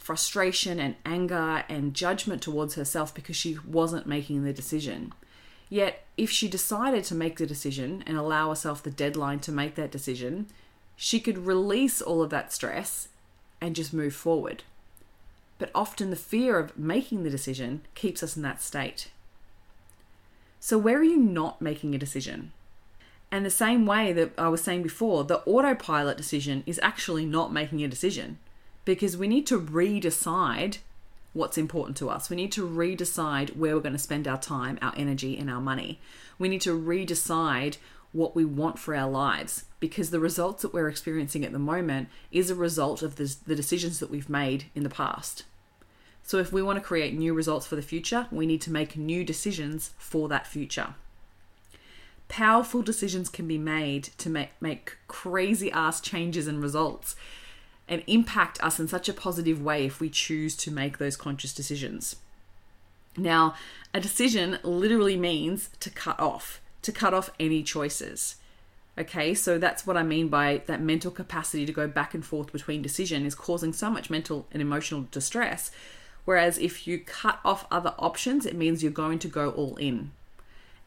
frustration 0.00 0.80
and 0.80 0.96
anger 1.04 1.62
and 1.68 1.94
judgment 1.94 2.40
towards 2.40 2.74
herself 2.74 3.14
because 3.14 3.36
she 3.36 3.58
wasn't 3.68 4.06
making 4.06 4.42
the 4.42 4.52
decision. 4.52 5.12
Yet, 5.68 6.04
if 6.16 6.30
she 6.30 6.48
decided 6.48 7.04
to 7.04 7.14
make 7.14 7.36
the 7.36 7.46
decision 7.46 8.02
and 8.06 8.16
allow 8.16 8.48
herself 8.48 8.82
the 8.82 8.90
deadline 8.90 9.40
to 9.40 9.52
make 9.52 9.74
that 9.74 9.92
decision, 9.92 10.46
she 10.96 11.20
could 11.20 11.46
release 11.46 12.00
all 12.00 12.22
of 12.22 12.30
that 12.30 12.50
stress 12.50 13.08
and 13.60 13.76
just 13.76 13.92
move 13.92 14.14
forward. 14.14 14.64
But 15.58 15.70
often 15.74 16.08
the 16.08 16.16
fear 16.16 16.58
of 16.58 16.78
making 16.78 17.22
the 17.22 17.30
decision 17.30 17.82
keeps 17.94 18.22
us 18.22 18.36
in 18.36 18.42
that 18.42 18.62
state. 18.62 19.10
So, 20.60 20.78
where 20.78 20.98
are 20.98 21.04
you 21.04 21.18
not 21.18 21.60
making 21.60 21.94
a 21.94 21.98
decision? 21.98 22.52
And 23.30 23.44
the 23.44 23.50
same 23.50 23.84
way 23.84 24.14
that 24.14 24.32
I 24.38 24.48
was 24.48 24.62
saying 24.62 24.82
before, 24.82 25.24
the 25.24 25.40
autopilot 25.40 26.16
decision 26.16 26.64
is 26.66 26.80
actually 26.82 27.26
not 27.26 27.52
making 27.52 27.84
a 27.84 27.88
decision 27.88 28.38
because 28.84 29.16
we 29.16 29.28
need 29.28 29.46
to 29.46 29.60
redecide 29.60 30.78
what's 31.32 31.58
important 31.58 31.96
to 31.98 32.10
us. 32.10 32.28
We 32.28 32.36
need 32.36 32.52
to 32.52 32.68
redecide 32.68 33.56
where 33.56 33.74
we're 33.74 33.82
going 33.82 33.92
to 33.92 33.98
spend 33.98 34.26
our 34.26 34.38
time, 34.38 34.78
our 34.82 34.92
energy, 34.96 35.38
and 35.38 35.50
our 35.50 35.60
money. 35.60 36.00
We 36.38 36.48
need 36.48 36.60
to 36.62 36.78
redecide 36.78 37.76
what 38.12 38.34
we 38.34 38.44
want 38.44 38.78
for 38.78 38.94
our 38.94 39.08
lives 39.08 39.64
because 39.78 40.10
the 40.10 40.18
results 40.18 40.62
that 40.62 40.74
we're 40.74 40.88
experiencing 40.88 41.44
at 41.44 41.52
the 41.52 41.58
moment 41.58 42.08
is 42.32 42.50
a 42.50 42.54
result 42.54 43.02
of 43.02 43.16
the, 43.16 43.34
the 43.46 43.54
decisions 43.54 44.00
that 44.00 44.10
we've 44.10 44.28
made 44.28 44.64
in 44.74 44.82
the 44.82 44.90
past. 44.90 45.44
So, 46.22 46.38
if 46.38 46.52
we 46.52 46.62
want 46.62 46.78
to 46.78 46.84
create 46.84 47.14
new 47.14 47.32
results 47.32 47.66
for 47.66 47.76
the 47.76 47.82
future, 47.82 48.26
we 48.30 48.46
need 48.46 48.60
to 48.62 48.72
make 48.72 48.96
new 48.96 49.24
decisions 49.24 49.92
for 49.98 50.28
that 50.28 50.46
future. 50.46 50.94
Powerful 52.28 52.82
decisions 52.82 53.28
can 53.28 53.48
be 53.48 53.58
made 53.58 54.04
to 54.18 54.30
make, 54.30 54.50
make 54.60 54.96
crazy 55.08 55.72
ass 55.72 56.00
changes 56.00 56.46
and 56.46 56.62
results 56.62 57.16
and 57.90 58.02
impact 58.06 58.62
us 58.62 58.80
in 58.80 58.88
such 58.88 59.08
a 59.08 59.12
positive 59.12 59.60
way 59.60 59.84
if 59.84 60.00
we 60.00 60.08
choose 60.08 60.56
to 60.56 60.70
make 60.70 60.96
those 60.96 61.16
conscious 61.16 61.52
decisions. 61.52 62.16
Now, 63.16 63.54
a 63.92 64.00
decision 64.00 64.58
literally 64.62 65.16
means 65.16 65.68
to 65.80 65.90
cut 65.90 66.18
off, 66.18 66.60
to 66.82 66.92
cut 66.92 67.12
off 67.12 67.30
any 67.40 67.62
choices. 67.64 68.36
Okay, 68.96 69.34
so 69.34 69.58
that's 69.58 69.86
what 69.86 69.96
I 69.96 70.02
mean 70.04 70.28
by 70.28 70.62
that 70.66 70.80
mental 70.80 71.10
capacity 71.10 71.66
to 71.66 71.72
go 71.72 71.88
back 71.88 72.14
and 72.14 72.24
forth 72.24 72.52
between 72.52 72.82
decision 72.82 73.26
is 73.26 73.34
causing 73.34 73.72
so 73.72 73.90
much 73.90 74.10
mental 74.10 74.46
and 74.52 74.62
emotional 74.62 75.06
distress. 75.10 75.70
Whereas 76.24 76.58
if 76.58 76.86
you 76.86 76.98
cut 76.98 77.40
off 77.44 77.66
other 77.70 77.94
options, 77.98 78.46
it 78.46 78.54
means 78.54 78.82
you're 78.82 78.92
going 78.92 79.18
to 79.20 79.28
go 79.28 79.50
all 79.50 79.76
in. 79.76 80.12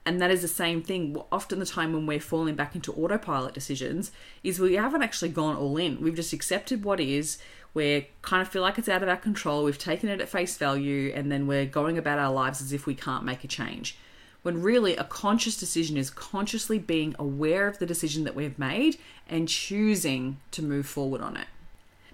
And 0.06 0.22
that 0.22 0.32
is 0.32 0.42
the 0.42 0.50
same 0.50 0.82
thing. 0.82 1.16
Often, 1.32 1.60
the 1.60 1.66
time 1.66 1.94
when 1.94 2.06
we're 2.06 2.20
falling 2.20 2.56
back 2.56 2.76
into 2.76 2.92
autopilot 2.94 3.54
decisions 3.54 4.12
is 4.44 4.60
we 4.60 4.74
haven't 4.76 5.04
actually 5.04 5.30
gone 5.30 5.56
all 5.56 5.78
in. 5.78 6.02
We've 6.02 6.16
just 6.16 6.34
accepted 6.34 6.84
what 6.84 7.00
is. 7.00 7.38
We 7.74 8.10
kind 8.22 8.42
of 8.42 8.50
feel 8.50 8.62
like 8.62 8.78
it's 8.78 8.90
out 8.90 9.02
of 9.02 9.10
our 9.10 9.18
control. 9.18 9.64
We've 9.64 9.78
taken 9.78 10.10
it 10.10 10.20
at 10.20 10.30
face 10.30 10.58
value, 10.58 11.12
and 11.16 11.32
then 11.32 11.48
we're 11.48 11.66
going 11.66 11.98
about 11.98 12.20
our 12.20 12.32
lives 12.32 12.62
as 12.62 12.74
if 12.74 12.86
we 12.86 12.96
can't 12.96 13.24
make 13.24 13.44
a 13.44 13.48
change. 13.48 13.98
When 14.42 14.62
really, 14.62 14.98
a 14.98 15.06
conscious 15.06 15.58
decision 15.58 15.96
is 15.96 16.10
consciously 16.10 16.78
being 16.78 17.16
aware 17.18 17.66
of 17.68 17.80
the 17.80 17.86
decision 17.86 18.26
that 18.26 18.36
we've 18.36 18.60
made 18.60 18.98
and 19.30 19.48
choosing 19.48 20.38
to 20.52 20.62
move 20.62 20.86
forward 20.86 21.22
on 21.22 21.38
it. 21.38 21.48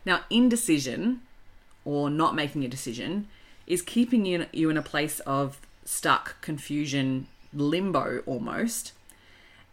Now, 0.05 0.21
indecision 0.29 1.21
or 1.83 2.09
not 2.11 2.35
making 2.35 2.63
a 2.63 2.67
decision 2.67 3.27
is 3.65 3.81
keeping 3.81 4.25
you, 4.25 4.45
in 4.53 4.77
a 4.77 4.81
place 4.83 5.19
of 5.21 5.59
stuck, 5.85 6.39
confusion, 6.41 7.27
limbo 7.53 8.21
almost. 8.25 8.93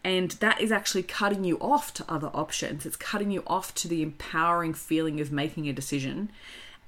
And 0.05 0.33
that 0.33 0.61
is 0.61 0.71
actually 0.71 1.03
cutting 1.03 1.43
you 1.43 1.59
off 1.59 1.93
to 1.95 2.05
other 2.09 2.31
options. 2.33 2.87
It's 2.87 2.97
cutting 2.97 3.31
you 3.31 3.43
off 3.47 3.75
to 3.77 3.89
the 3.89 4.03
empowering 4.03 4.73
feeling 4.73 5.21
of 5.21 5.33
making 5.33 5.69
a 5.69 5.73
decision. 5.73 6.31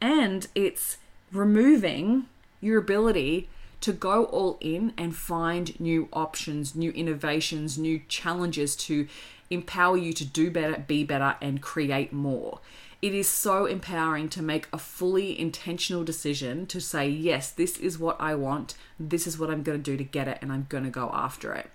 And 0.00 0.46
it's 0.54 0.98
removing 1.32 2.26
your 2.60 2.78
ability 2.78 3.48
to 3.80 3.92
go 3.92 4.24
all 4.26 4.56
in 4.60 4.92
and 4.96 5.14
find 5.14 5.78
new 5.80 6.08
options, 6.12 6.74
new 6.74 6.90
innovations, 6.92 7.78
new 7.78 8.00
challenges 8.08 8.74
to 8.76 9.08
empower 9.50 9.96
you 9.96 10.12
to 10.12 10.24
do 10.24 10.50
better, 10.50 10.84
be 10.86 11.04
better, 11.04 11.36
and 11.40 11.60
create 11.62 12.12
more. 12.12 12.60
It 13.00 13.14
is 13.14 13.28
so 13.28 13.66
empowering 13.66 14.28
to 14.30 14.42
make 14.42 14.66
a 14.72 14.78
fully 14.78 15.38
intentional 15.38 16.02
decision 16.02 16.66
to 16.66 16.80
say, 16.80 17.08
yes, 17.08 17.50
this 17.50 17.76
is 17.78 17.98
what 17.98 18.20
I 18.20 18.34
want, 18.34 18.74
this 18.98 19.26
is 19.26 19.38
what 19.38 19.50
I'm 19.50 19.62
going 19.62 19.78
to 19.78 19.90
do 19.90 19.96
to 19.96 20.04
get 20.04 20.26
it, 20.26 20.38
and 20.42 20.52
I'm 20.52 20.66
going 20.68 20.84
to 20.84 20.90
go 20.90 21.10
after 21.12 21.52
it. 21.54 21.70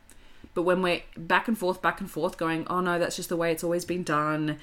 But 0.53 0.63
when 0.63 0.81
we're 0.81 1.01
back 1.15 1.47
and 1.47 1.57
forth, 1.57 1.81
back 1.81 2.01
and 2.01 2.11
forth, 2.11 2.37
going, 2.37 2.67
oh 2.69 2.81
no, 2.81 2.99
that's 2.99 3.15
just 3.15 3.29
the 3.29 3.37
way 3.37 3.51
it's 3.51 3.63
always 3.63 3.85
been 3.85 4.03
done, 4.03 4.59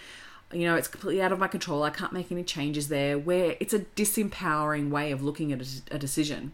you 0.53 0.65
know, 0.65 0.75
it's 0.75 0.89
completely 0.89 1.23
out 1.23 1.33
of 1.33 1.39
my 1.39 1.49
control, 1.49 1.83
I 1.83 1.91
can't 1.91 2.13
make 2.13 2.31
any 2.31 2.43
changes 2.43 2.89
there, 2.89 3.19
where 3.19 3.57
it's 3.61 3.75
a 3.75 3.81
disempowering 3.81 4.91
way 4.91 5.13
of 5.13 5.23
looking 5.23 5.53
at 5.53 5.63
a, 5.91 5.99
decision. 5.99 6.53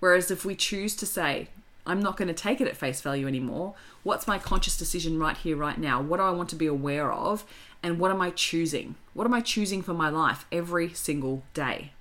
Whereas 0.00 0.30
if 0.30 0.44
we 0.44 0.54
choose 0.54 0.94
to 0.96 1.06
say, 1.06 1.48
I'm 1.86 2.00
not 2.02 2.16
going 2.16 2.28
to 2.28 2.34
take 2.34 2.60
it 2.60 2.68
at 2.68 2.76
face 2.76 3.00
value 3.00 3.26
anymore. 3.26 3.74
What's 4.02 4.26
my 4.26 4.38
conscious 4.38 4.76
decision 4.76 5.18
right 5.18 5.36
here, 5.36 5.56
right 5.56 5.78
now? 5.78 6.02
What 6.02 6.18
do 6.18 6.24
I 6.24 6.30
want 6.30 6.48
to 6.50 6.56
be 6.56 6.66
aware 6.66 7.12
of? 7.12 7.44
And 7.82 7.98
what 7.98 8.10
am 8.10 8.20
I 8.20 8.30
choosing? 8.30 8.96
What 9.14 9.26
am 9.26 9.34
I 9.34 9.40
choosing 9.40 9.82
for 9.82 9.94
my 9.94 10.08
life 10.08 10.46
every 10.50 10.92
single 10.92 11.42
day? 11.54 11.92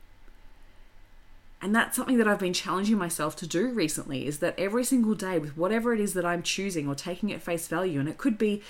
And 1.62 1.74
that's 1.74 1.96
something 1.96 2.18
that 2.18 2.28
I've 2.28 2.40
been 2.40 2.54
challenging 2.54 2.98
myself 2.98 3.36
to 3.38 3.48
do 3.48 3.70
recently 3.70 4.28
is 4.28 4.40
that 4.40 4.58
every 4.58 4.84
single 4.84 5.16
day, 5.16 5.40
with 5.40 5.58
whatever 5.58 5.94
it 5.94 6.00
is 6.00 6.14
that 6.14 6.26
I'm 6.26 6.44
choosing 6.44 6.88
or 6.88 6.96
taking 6.96 7.32
at 7.32 7.42
face 7.42 7.68
value, 7.68 8.00
and 8.00 8.10
it 8.10 8.18
could 8.18 8.38
be 8.38 8.62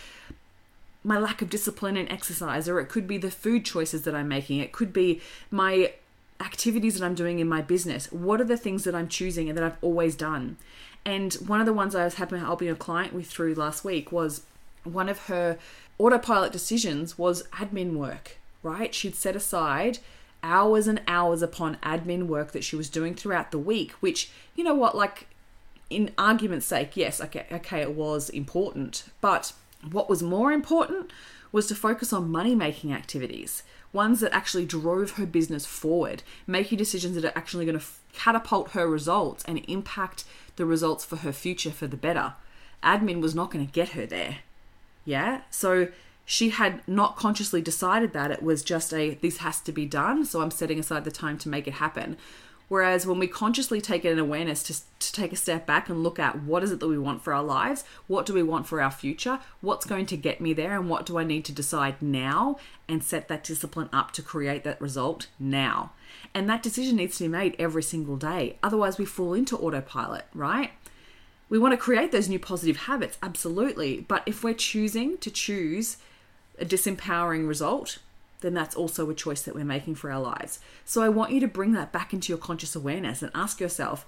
my 1.03 1.19
lack 1.19 1.41
of 1.41 1.49
discipline 1.49 1.97
and 1.97 2.09
exercise, 2.11 2.69
or 2.69 2.79
it 2.79 2.87
could 2.87 3.07
be 3.07 3.17
the 3.17 3.31
food 3.31 3.65
choices 3.65 4.03
that 4.03 4.15
I'm 4.15 4.27
making, 4.27 4.59
it 4.59 4.71
could 4.71 4.93
be 4.93 5.21
my 5.51 5.93
activities 6.39 6.97
that 6.99 7.05
I'm 7.05 7.15
doing 7.15 7.39
in 7.39 7.47
my 7.47 7.61
business. 7.61 8.11
What 8.11 8.41
are 8.41 8.45
the 8.45 8.57
things 8.57 8.83
that 8.83 8.95
I'm 8.95 9.07
choosing 9.07 9.49
and 9.49 9.57
that 9.57 9.63
I've 9.63 9.77
always 9.81 10.15
done? 10.15 10.57
And 11.05 11.33
one 11.35 11.59
of 11.59 11.65
the 11.65 11.73
ones 11.73 11.95
I 11.95 12.03
was 12.03 12.15
helping 12.15 12.69
a 12.69 12.75
client 12.75 13.13
with 13.13 13.27
through 13.27 13.53
last 13.53 13.85
week 13.85 14.11
was 14.11 14.41
one 14.83 15.07
of 15.07 15.27
her 15.27 15.57
autopilot 15.99 16.51
decisions 16.51 17.17
was 17.17 17.43
admin 17.53 17.93
work, 17.93 18.37
right? 18.63 18.93
She'd 18.93 19.15
set 19.15 19.35
aside 19.35 19.99
hours 20.43 20.87
and 20.87 21.01
hours 21.07 21.41
upon 21.41 21.77
admin 21.77 22.27
work 22.27 22.51
that 22.51 22.63
she 22.63 22.75
was 22.75 22.89
doing 22.89 23.15
throughout 23.15 23.51
the 23.51 23.59
week, 23.59 23.91
which, 23.93 24.29
you 24.55 24.63
know 24.63 24.75
what, 24.75 24.95
like 24.95 25.27
in 25.89 26.11
argument's 26.17 26.65
sake, 26.65 26.97
yes, 26.97 27.21
okay, 27.21 27.45
okay, 27.51 27.81
it 27.81 27.93
was 27.93 28.29
important. 28.29 29.05
But 29.21 29.53
what 29.91 30.09
was 30.09 30.23
more 30.23 30.51
important 30.51 31.11
was 31.51 31.67
to 31.67 31.75
focus 31.75 32.11
on 32.11 32.29
money 32.29 32.55
making 32.55 32.91
activities, 32.91 33.63
ones 33.93 34.19
that 34.19 34.33
actually 34.33 34.65
drove 34.65 35.11
her 35.11 35.25
business 35.25 35.65
forward, 35.65 36.21
making 36.45 36.77
decisions 36.77 37.15
that 37.15 37.25
are 37.25 37.37
actually 37.37 37.65
going 37.65 37.79
to 37.79 37.85
catapult 38.13 38.71
her 38.71 38.87
results 38.87 39.43
and 39.45 39.63
impact 39.67 40.25
the 40.55 40.65
results 40.65 41.05
for 41.05 41.17
her 41.17 41.31
future 41.31 41.71
for 41.71 41.87
the 41.87 41.97
better. 41.97 42.33
Admin 42.83 43.21
was 43.21 43.35
not 43.35 43.51
going 43.51 43.65
to 43.65 43.71
get 43.71 43.89
her 43.89 44.05
there. 44.05 44.37
Yeah? 45.05 45.41
So 45.49 45.89
she 46.25 46.49
had 46.49 46.85
not 46.87 47.15
consciously 47.15 47.61
decided 47.61 48.13
that 48.13 48.31
it 48.31 48.41
was 48.41 48.63
just 48.63 48.93
a 48.93 49.15
this 49.15 49.37
has 49.37 49.59
to 49.61 49.71
be 49.71 49.85
done, 49.85 50.25
so 50.25 50.41
I'm 50.41 50.51
setting 50.51 50.79
aside 50.79 51.03
the 51.05 51.11
time 51.11 51.37
to 51.39 51.49
make 51.49 51.67
it 51.67 51.75
happen. 51.75 52.17
Whereas 52.67 53.05
when 53.05 53.19
we 53.19 53.27
consciously 53.27 53.79
take 53.79 54.05
an 54.05 54.17
awareness 54.17 54.63
to, 54.63 54.73
to 54.99 55.13
take 55.13 55.31
a 55.31 55.35
step 55.35 55.67
back 55.67 55.87
and 55.87 56.01
look 56.01 56.17
at 56.17 56.41
what 56.41 56.63
is 56.63 56.71
it 56.71 56.79
that 56.79 56.87
we 56.87 56.97
want 56.97 57.21
for 57.23 57.31
our 57.31 57.43
lives, 57.43 57.83
what 58.07 58.25
do 58.25 58.33
we 58.33 58.41
want 58.41 58.65
for 58.65 58.81
our 58.81 58.89
future, 58.89 59.39
what's 59.61 59.85
going 59.85 60.07
to 60.07 60.17
get 60.17 60.41
me 60.41 60.51
there, 60.51 60.75
and 60.75 60.89
what 60.89 61.05
do 61.05 61.19
I 61.19 61.23
need 61.23 61.45
to 61.45 61.51
decide 61.51 62.01
now 62.01 62.57
and 62.89 63.03
set 63.03 63.27
that 63.27 63.43
discipline 63.43 63.89
up 63.93 64.11
to 64.13 64.23
create 64.23 64.63
that 64.63 64.81
result 64.81 65.27
now. 65.39 65.91
And 66.35 66.49
that 66.49 66.61
decision 66.61 66.97
needs 66.97 67.17
to 67.17 67.23
be 67.23 67.29
made 67.29 67.55
every 67.57 67.81
single 67.81 68.17
day. 68.17 68.57
Otherwise, 68.61 68.97
we 68.97 69.05
fall 69.05 69.33
into 69.33 69.57
autopilot, 69.57 70.25
right? 70.33 70.71
We 71.47 71.57
want 71.57 71.71
to 71.71 71.77
create 71.77 72.11
those 72.11 72.27
new 72.27 72.39
positive 72.39 72.75
habits, 72.75 73.17
absolutely. 73.23 74.01
But 74.01 74.23
if 74.25 74.43
we're 74.43 74.53
choosing 74.53 75.17
to 75.19 75.31
choose 75.31 75.95
a 76.59 76.65
disempowering 76.65 77.47
result, 77.47 77.99
then 78.41 78.53
that's 78.53 78.75
also 78.75 79.09
a 79.09 79.15
choice 79.15 79.43
that 79.43 79.55
we're 79.55 79.63
making 79.63 79.95
for 79.95 80.11
our 80.11 80.19
lives. 80.19 80.59
So 80.83 81.01
I 81.01 81.07
want 81.07 81.31
you 81.31 81.39
to 81.39 81.47
bring 81.47 81.71
that 81.71 81.93
back 81.93 82.11
into 82.11 82.33
your 82.33 82.37
conscious 82.37 82.75
awareness 82.75 83.21
and 83.21 83.31
ask 83.33 83.61
yourself 83.61 84.05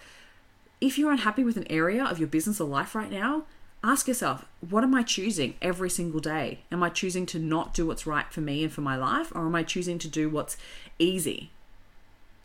if 0.82 0.98
you're 0.98 1.12
unhappy 1.12 1.46
with 1.46 1.58
an 1.58 1.72
area 1.72 2.04
of 2.04 2.20
your 2.20 2.28
business 2.28 2.60
or 2.60 2.68
life 2.68 2.94
right 2.94 3.10
now, 3.10 3.46
ask 3.84 4.08
yourself, 4.08 4.46
what 4.70 4.84
am 4.84 4.94
I 4.94 5.02
choosing 5.02 5.56
every 5.62 5.90
single 5.90 6.20
day? 6.20 6.60
Am 6.72 6.84
I 6.84 6.90
choosing 6.90 7.26
to 7.28 7.40
not 7.40 7.74
do 7.74 7.88
what's 7.88 8.06
right 8.06 8.32
for 8.32 8.42
me 8.42 8.64
and 8.64 8.72
for 8.72 8.82
my 8.82 8.96
life, 8.96 9.32
or 9.34 9.46
am 9.46 9.56
I 9.56 9.64
choosing 9.64 9.98
to 10.00 10.08
do 10.08 10.30
what's 10.30 10.58
easy? 11.00 11.52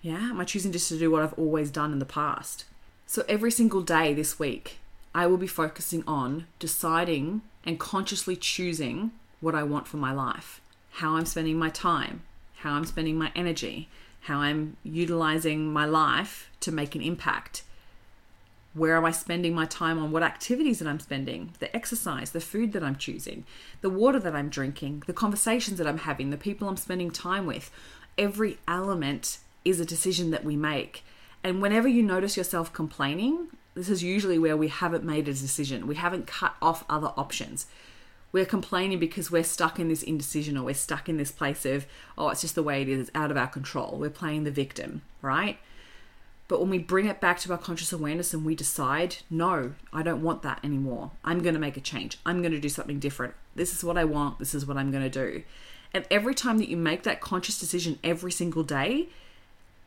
Yeah, 0.02 0.30
am 0.30 0.40
I 0.40 0.44
choosing 0.44 0.72
just 0.72 0.88
to 0.88 0.98
do 0.98 1.10
what 1.10 1.22
I've 1.22 1.38
always 1.38 1.70
done 1.70 1.92
in 1.92 2.00
the 2.00 2.04
past? 2.04 2.64
So 3.06 3.24
every 3.28 3.50
single 3.50 3.82
day 3.82 4.12
this 4.12 4.38
week, 4.38 4.78
I 5.14 5.26
will 5.26 5.36
be 5.36 5.46
focusing 5.46 6.02
on 6.06 6.46
deciding 6.58 7.42
and 7.64 7.78
consciously 7.78 8.34
choosing 8.34 9.12
what 9.40 9.54
I 9.54 9.62
want 9.62 9.86
for 9.86 9.98
my 9.98 10.12
life, 10.12 10.60
how 10.92 11.14
I'm 11.14 11.26
spending 11.26 11.56
my 11.56 11.70
time, 11.70 12.22
how 12.56 12.72
I'm 12.72 12.84
spending 12.84 13.16
my 13.16 13.30
energy, 13.36 13.88
how 14.22 14.38
I'm 14.38 14.76
utilizing 14.82 15.72
my 15.72 15.84
life 15.84 16.50
to 16.60 16.72
make 16.72 16.94
an 16.94 17.02
impact 17.02 17.62
where 18.74 18.96
am 18.96 19.04
I 19.04 19.10
spending 19.10 19.54
my 19.54 19.66
time 19.66 19.98
on? 19.98 20.12
What 20.12 20.22
activities 20.22 20.78
that 20.78 20.88
I'm 20.88 21.00
spending? 21.00 21.52
The 21.58 21.74
exercise, 21.76 22.30
the 22.30 22.40
food 22.40 22.72
that 22.72 22.82
I'm 22.82 22.96
choosing, 22.96 23.44
the 23.82 23.90
water 23.90 24.18
that 24.20 24.34
I'm 24.34 24.48
drinking, 24.48 25.02
the 25.06 25.12
conversations 25.12 25.78
that 25.78 25.86
I'm 25.86 25.98
having, 25.98 26.30
the 26.30 26.38
people 26.38 26.68
I'm 26.68 26.76
spending 26.76 27.10
time 27.10 27.46
with. 27.46 27.70
Every 28.16 28.58
element 28.66 29.38
is 29.64 29.80
a 29.80 29.86
decision 29.86 30.30
that 30.30 30.44
we 30.44 30.56
make. 30.56 31.04
And 31.44 31.60
whenever 31.60 31.88
you 31.88 32.02
notice 32.02 32.36
yourself 32.36 32.72
complaining, 32.72 33.48
this 33.74 33.88
is 33.88 34.02
usually 34.02 34.38
where 34.38 34.56
we 34.56 34.68
haven't 34.68 35.04
made 35.04 35.28
a 35.28 35.34
decision. 35.34 35.86
We 35.86 35.96
haven't 35.96 36.26
cut 36.26 36.54
off 36.60 36.84
other 36.88 37.12
options. 37.16 37.66
We're 38.30 38.46
complaining 38.46 38.98
because 38.98 39.30
we're 39.30 39.44
stuck 39.44 39.78
in 39.78 39.88
this 39.88 40.02
indecision 40.02 40.56
or 40.56 40.64
we're 40.64 40.74
stuck 40.74 41.08
in 41.08 41.18
this 41.18 41.30
place 41.30 41.66
of, 41.66 41.86
oh, 42.16 42.30
it's 42.30 42.40
just 42.40 42.54
the 42.54 42.62
way 42.62 42.80
it 42.80 42.88
is, 42.88 43.00
it's 43.00 43.10
out 43.14 43.30
of 43.30 43.36
our 43.36 43.46
control. 43.46 43.98
We're 43.98 44.10
playing 44.10 44.44
the 44.44 44.50
victim, 44.50 45.02
right? 45.20 45.58
But 46.48 46.60
when 46.60 46.70
we 46.70 46.78
bring 46.78 47.06
it 47.06 47.20
back 47.20 47.38
to 47.40 47.52
our 47.52 47.58
conscious 47.58 47.92
awareness 47.92 48.34
and 48.34 48.44
we 48.44 48.54
decide, 48.54 49.16
no, 49.30 49.74
I 49.92 50.02
don't 50.02 50.22
want 50.22 50.42
that 50.42 50.60
anymore. 50.64 51.10
I'm 51.24 51.42
going 51.42 51.54
to 51.54 51.60
make 51.60 51.76
a 51.76 51.80
change. 51.80 52.18
I'm 52.26 52.40
going 52.40 52.52
to 52.52 52.60
do 52.60 52.68
something 52.68 52.98
different. 52.98 53.34
This 53.54 53.74
is 53.74 53.84
what 53.84 53.98
I 53.98 54.04
want. 54.04 54.38
This 54.38 54.54
is 54.54 54.66
what 54.66 54.76
I'm 54.76 54.90
going 54.90 55.02
to 55.02 55.10
do. 55.10 55.42
And 55.94 56.06
every 56.10 56.34
time 56.34 56.58
that 56.58 56.68
you 56.68 56.76
make 56.76 57.02
that 57.02 57.20
conscious 57.20 57.58
decision 57.58 57.98
every 58.02 58.32
single 58.32 58.64
day, 58.64 59.08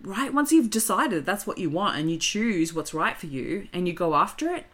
right? 0.01 0.33
Once 0.33 0.51
you've 0.51 0.69
decided 0.69 1.25
that's 1.25 1.47
what 1.47 1.57
you 1.57 1.69
want 1.69 1.97
and 1.97 2.11
you 2.11 2.17
choose 2.17 2.73
what's 2.73 2.93
right 2.93 3.17
for 3.17 3.27
you 3.27 3.67
and 3.73 3.87
you 3.87 3.93
go 3.93 4.15
after 4.15 4.53
it, 4.53 4.65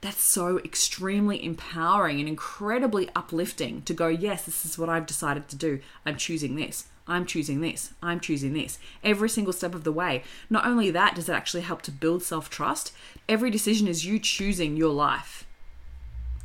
that's 0.00 0.22
so 0.22 0.58
extremely 0.58 1.44
empowering 1.44 2.20
and 2.20 2.28
incredibly 2.28 3.08
uplifting 3.16 3.82
to 3.82 3.92
go, 3.92 4.08
yes, 4.08 4.44
this 4.44 4.64
is 4.64 4.78
what 4.78 4.88
I've 4.88 5.06
decided 5.06 5.48
to 5.48 5.56
do. 5.56 5.80
I'm 6.06 6.16
choosing 6.16 6.54
this. 6.54 6.86
I'm 7.08 7.24
choosing 7.24 7.62
this. 7.62 7.94
I'm 8.02 8.20
choosing 8.20 8.52
this. 8.52 8.78
Every 9.02 9.30
single 9.30 9.52
step 9.52 9.74
of 9.74 9.82
the 9.82 9.92
way. 9.92 10.22
Not 10.50 10.66
only 10.66 10.90
that, 10.90 11.14
does 11.14 11.28
it 11.28 11.32
actually 11.32 11.62
help 11.62 11.82
to 11.82 11.90
build 11.90 12.22
self 12.22 12.50
trust? 12.50 12.92
Every 13.28 13.50
decision 13.50 13.88
is 13.88 14.04
you 14.04 14.18
choosing 14.18 14.76
your 14.76 14.92
life. 14.92 15.46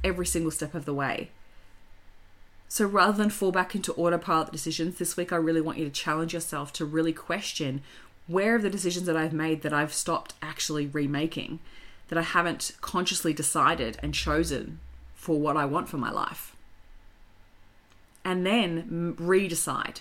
Every 0.04 0.26
single 0.26 0.52
step 0.52 0.74
of 0.74 0.86
the 0.86 0.94
way. 0.94 1.30
So 2.74 2.88
rather 2.88 3.16
than 3.16 3.30
fall 3.30 3.52
back 3.52 3.76
into 3.76 3.94
autopilot 3.94 4.52
decisions, 4.52 4.98
this 4.98 5.16
week 5.16 5.32
I 5.32 5.36
really 5.36 5.62
want 5.62 5.78
you 5.78 5.86
to 5.86 5.92
challenge 5.92 6.34
yourself 6.34 6.74
to 6.74 6.86
really 6.86 7.14
question 7.14 7.84
where 8.26 8.56
are 8.56 8.60
the 8.60 8.68
decisions 8.68 9.06
that 9.06 9.16
I've 9.16 9.32
made 9.32 9.62
that 9.62 9.74
I've 9.74 9.94
stopped 9.94 10.34
actually 10.42 10.88
remaking, 10.88 11.60
that 12.08 12.18
I 12.18 12.24
haven't 12.24 12.72
consciously 12.82 13.32
decided 13.32 14.00
and 14.02 14.12
chosen 14.12 14.80
for 15.14 15.40
what 15.40 15.56
I 15.56 15.66
want 15.66 15.88
for 15.88 15.98
my 15.98 16.10
life. 16.10 16.56
And 18.26 18.44
then 18.44 19.16
redecide. 19.20 20.00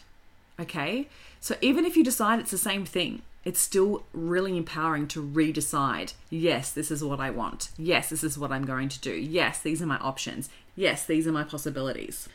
Okay? 0.58 1.08
So 1.40 1.56
even 1.60 1.84
if 1.84 1.94
you 1.94 2.02
decide 2.02 2.40
it's 2.40 2.52
the 2.52 2.56
same 2.56 2.86
thing, 2.86 3.20
it's 3.44 3.60
still 3.60 4.04
really 4.14 4.56
empowering 4.56 5.08
to 5.08 5.22
redecide 5.22 6.14
yes, 6.30 6.70
this 6.70 6.90
is 6.90 7.04
what 7.04 7.20
I 7.20 7.28
want. 7.28 7.68
Yes, 7.76 8.08
this 8.08 8.24
is 8.24 8.38
what 8.38 8.50
I'm 8.50 8.64
going 8.64 8.88
to 8.88 9.00
do. 9.00 9.12
Yes, 9.12 9.60
these 9.60 9.82
are 9.82 9.86
my 9.86 9.98
options. 9.98 10.48
Yes, 10.74 11.04
these 11.04 11.26
are 11.26 11.32
my 11.32 11.44
possibilities. 11.44 12.30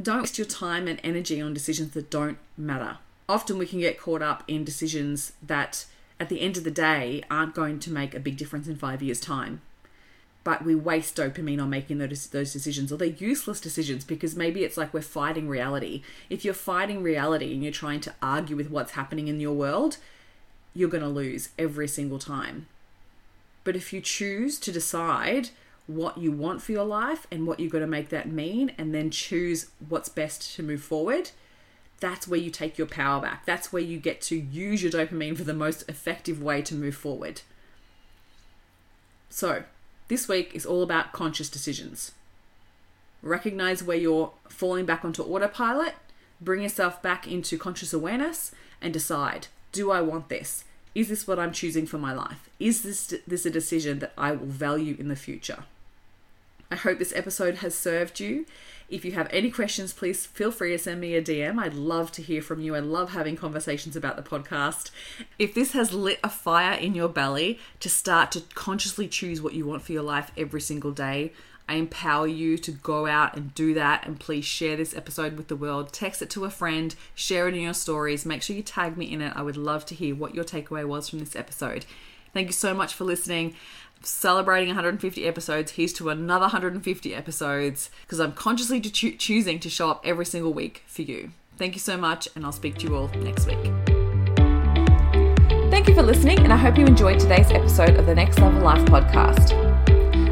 Don't 0.00 0.20
waste 0.20 0.38
your 0.38 0.46
time 0.46 0.86
and 0.86 1.00
energy 1.02 1.40
on 1.40 1.54
decisions 1.54 1.92
that 1.92 2.10
don't 2.10 2.38
matter. 2.56 2.98
Often 3.28 3.58
we 3.58 3.66
can 3.66 3.80
get 3.80 3.98
caught 3.98 4.22
up 4.22 4.44
in 4.46 4.62
decisions 4.62 5.32
that, 5.42 5.86
at 6.20 6.28
the 6.28 6.40
end 6.40 6.56
of 6.56 6.64
the 6.64 6.70
day, 6.70 7.22
aren't 7.30 7.54
going 7.54 7.80
to 7.80 7.90
make 7.90 8.14
a 8.14 8.20
big 8.20 8.36
difference 8.36 8.68
in 8.68 8.76
five 8.76 9.02
years' 9.02 9.20
time. 9.20 9.62
But 10.44 10.64
we 10.64 10.74
waste 10.74 11.16
dopamine 11.16 11.60
on 11.60 11.70
making 11.70 11.98
those, 11.98 12.26
those 12.28 12.52
decisions, 12.52 12.92
or 12.92 12.98
they're 12.98 13.08
useless 13.08 13.60
decisions 13.60 14.04
because 14.04 14.36
maybe 14.36 14.62
it's 14.64 14.76
like 14.76 14.94
we're 14.94 15.00
fighting 15.00 15.48
reality. 15.48 16.02
If 16.30 16.44
you're 16.44 16.54
fighting 16.54 17.02
reality 17.02 17.52
and 17.52 17.62
you're 17.62 17.72
trying 17.72 18.00
to 18.00 18.14
argue 18.22 18.54
with 18.54 18.70
what's 18.70 18.92
happening 18.92 19.28
in 19.28 19.40
your 19.40 19.54
world, 19.54 19.96
you're 20.74 20.90
going 20.90 21.02
to 21.02 21.08
lose 21.08 21.48
every 21.58 21.88
single 21.88 22.18
time. 22.18 22.66
But 23.64 23.74
if 23.74 23.92
you 23.92 24.00
choose 24.00 24.60
to 24.60 24.70
decide 24.70 25.48
what 25.86 26.18
you 26.18 26.32
want 26.32 26.62
for 26.62 26.72
your 26.72 26.84
life 26.84 27.26
and 27.30 27.46
what 27.46 27.60
you're 27.60 27.70
going 27.70 27.82
to 27.82 27.86
make 27.86 28.08
that 28.08 28.28
mean, 28.28 28.72
and 28.76 28.94
then 28.94 29.10
choose 29.10 29.70
what's 29.88 30.08
best 30.08 30.54
to 30.56 30.62
move 30.62 30.82
forward, 30.82 31.30
that's 32.00 32.28
where 32.28 32.40
you 32.40 32.50
take 32.50 32.76
your 32.76 32.86
power 32.86 33.20
back. 33.20 33.46
That's 33.46 33.72
where 33.72 33.82
you 33.82 33.98
get 33.98 34.20
to 34.22 34.36
use 34.36 34.82
your 34.82 34.92
dopamine 34.92 35.36
for 35.36 35.44
the 35.44 35.54
most 35.54 35.88
effective 35.88 36.42
way 36.42 36.60
to 36.62 36.74
move 36.74 36.94
forward. 36.94 37.42
So, 39.30 39.64
this 40.08 40.28
week 40.28 40.54
is 40.54 40.66
all 40.66 40.82
about 40.82 41.12
conscious 41.12 41.48
decisions. 41.48 42.12
Recognize 43.22 43.82
where 43.82 43.96
you're 43.96 44.32
falling 44.48 44.86
back 44.86 45.04
onto 45.04 45.22
autopilot, 45.22 45.94
bring 46.40 46.62
yourself 46.62 47.02
back 47.02 47.26
into 47.26 47.58
conscious 47.58 47.92
awareness, 47.92 48.52
and 48.80 48.92
decide 48.92 49.48
do 49.72 49.90
I 49.90 50.00
want 50.00 50.28
this? 50.28 50.64
Is 50.94 51.08
this 51.08 51.26
what 51.26 51.38
I'm 51.38 51.52
choosing 51.52 51.86
for 51.86 51.98
my 51.98 52.14
life? 52.14 52.48
Is 52.58 52.82
this, 52.82 53.14
this 53.26 53.44
a 53.44 53.50
decision 53.50 53.98
that 53.98 54.14
I 54.16 54.32
will 54.32 54.46
value 54.46 54.96
in 54.98 55.08
the 55.08 55.16
future? 55.16 55.64
I 56.70 56.76
hope 56.76 56.98
this 56.98 57.14
episode 57.14 57.56
has 57.56 57.74
served 57.74 58.18
you. 58.18 58.44
If 58.88 59.04
you 59.04 59.12
have 59.12 59.28
any 59.30 59.50
questions, 59.50 59.92
please 59.92 60.26
feel 60.26 60.50
free 60.50 60.70
to 60.70 60.78
send 60.78 61.00
me 61.00 61.14
a 61.14 61.22
DM. 61.22 61.58
I'd 61.58 61.74
love 61.74 62.12
to 62.12 62.22
hear 62.22 62.40
from 62.42 62.60
you. 62.60 62.74
I 62.74 62.80
love 62.80 63.12
having 63.12 63.36
conversations 63.36 63.96
about 63.96 64.16
the 64.16 64.22
podcast. 64.22 64.90
If 65.38 65.54
this 65.54 65.72
has 65.72 65.92
lit 65.92 66.20
a 66.22 66.28
fire 66.28 66.78
in 66.78 66.94
your 66.94 67.08
belly 67.08 67.58
to 67.80 67.88
start 67.88 68.32
to 68.32 68.42
consciously 68.54 69.08
choose 69.08 69.40
what 69.40 69.54
you 69.54 69.66
want 69.66 69.82
for 69.82 69.92
your 69.92 70.02
life 70.02 70.30
every 70.36 70.60
single 70.60 70.92
day, 70.92 71.32
I 71.68 71.74
empower 71.74 72.28
you 72.28 72.58
to 72.58 72.70
go 72.70 73.06
out 73.06 73.36
and 73.36 73.54
do 73.54 73.74
that. 73.74 74.06
And 74.06 74.20
please 74.20 74.44
share 74.44 74.76
this 74.76 74.94
episode 74.94 75.36
with 75.36 75.48
the 75.48 75.56
world. 75.56 75.92
Text 75.92 76.22
it 76.22 76.30
to 76.30 76.44
a 76.44 76.50
friend, 76.50 76.94
share 77.14 77.48
it 77.48 77.54
in 77.54 77.62
your 77.62 77.74
stories. 77.74 78.24
Make 78.24 78.42
sure 78.42 78.54
you 78.54 78.62
tag 78.62 78.96
me 78.96 79.12
in 79.12 79.20
it. 79.20 79.32
I 79.36 79.42
would 79.42 79.56
love 79.56 79.84
to 79.86 79.94
hear 79.94 80.14
what 80.14 80.34
your 80.34 80.44
takeaway 80.44 80.86
was 80.86 81.08
from 81.08 81.18
this 81.18 81.34
episode. 81.34 81.86
Thank 82.32 82.48
you 82.48 82.52
so 82.52 82.74
much 82.74 82.92
for 82.92 83.04
listening 83.04 83.56
celebrating 84.06 84.68
150 84.68 85.26
episodes. 85.26 85.72
Here's 85.72 85.92
to 85.94 86.08
another 86.10 86.44
150 86.44 87.14
episodes 87.14 87.90
because 88.02 88.20
I'm 88.20 88.32
consciously 88.32 88.80
cho- 88.80 89.16
choosing 89.18 89.58
to 89.60 89.68
show 89.68 89.90
up 89.90 90.02
every 90.04 90.24
single 90.24 90.52
week 90.52 90.82
for 90.86 91.02
you. 91.02 91.30
Thank 91.56 91.74
you 91.74 91.80
so 91.80 91.96
much, 91.96 92.28
and 92.34 92.44
I'll 92.44 92.52
speak 92.52 92.76
to 92.78 92.86
you 92.86 92.96
all 92.96 93.08
next 93.08 93.46
week. 93.46 93.58
Thank 95.70 95.88
you 95.88 95.94
for 95.94 96.02
listening, 96.02 96.38
and 96.40 96.52
I 96.52 96.56
hope 96.56 96.78
you 96.78 96.86
enjoyed 96.86 97.18
today's 97.18 97.50
episode 97.50 97.96
of 97.96 98.06
the 98.06 98.14
Next 98.14 98.38
Level 98.38 98.62
Life 98.62 98.84
podcast. 98.86 99.52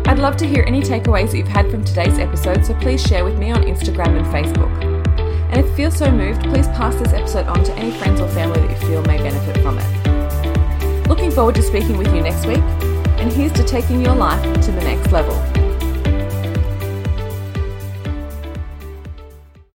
I'd 0.07 0.19
love 0.19 0.37
to 0.37 0.47
hear 0.47 0.65
any 0.67 0.83
takeaways 0.83 1.31
that 1.31 1.39
you've 1.39 1.49
had 1.49 1.71
from 1.71 1.85
today's 1.85 2.19
episode, 2.19 2.65
so 2.65 2.75
please 2.75 3.03
share 3.03 3.25
with 3.25 3.39
me 3.39 3.51
on 3.51 3.63
Instagram 3.63 4.19
and 4.19 4.27
Facebook. 4.27 4.71
And 5.51 5.59
if 5.59 5.67
you 5.67 5.75
feel 5.77 5.91
so 5.91 6.11
moved, 6.11 6.43
please 6.45 6.69
pass 6.69 6.95
this 6.97 7.13
episode 7.13 7.47
on 7.47 7.65
to 7.65 7.73
any 7.75 7.91
friends 7.99 8.21
or 8.21 8.29
family 8.29 8.61
that 8.61 8.71
you 8.71 8.89
feel 8.89 9.03
may 9.03 9.19
benefit 9.19 9.63
from 9.63 9.79
it. 9.79 11.09
Looking 11.09 11.31
forward 11.31 11.55
to 11.57 11.63
speaking 11.63 11.97
with 11.97 12.15
you 12.15 12.21
next 12.21 12.47
week 12.47 12.94
and 13.25 13.33
here's 13.33 13.53
to 13.53 13.65
taking 13.65 14.03
your 14.03 14.15
life 14.15 14.43
to 14.61 14.71
the 14.71 14.83
next 14.83 15.11
level. 15.11 15.35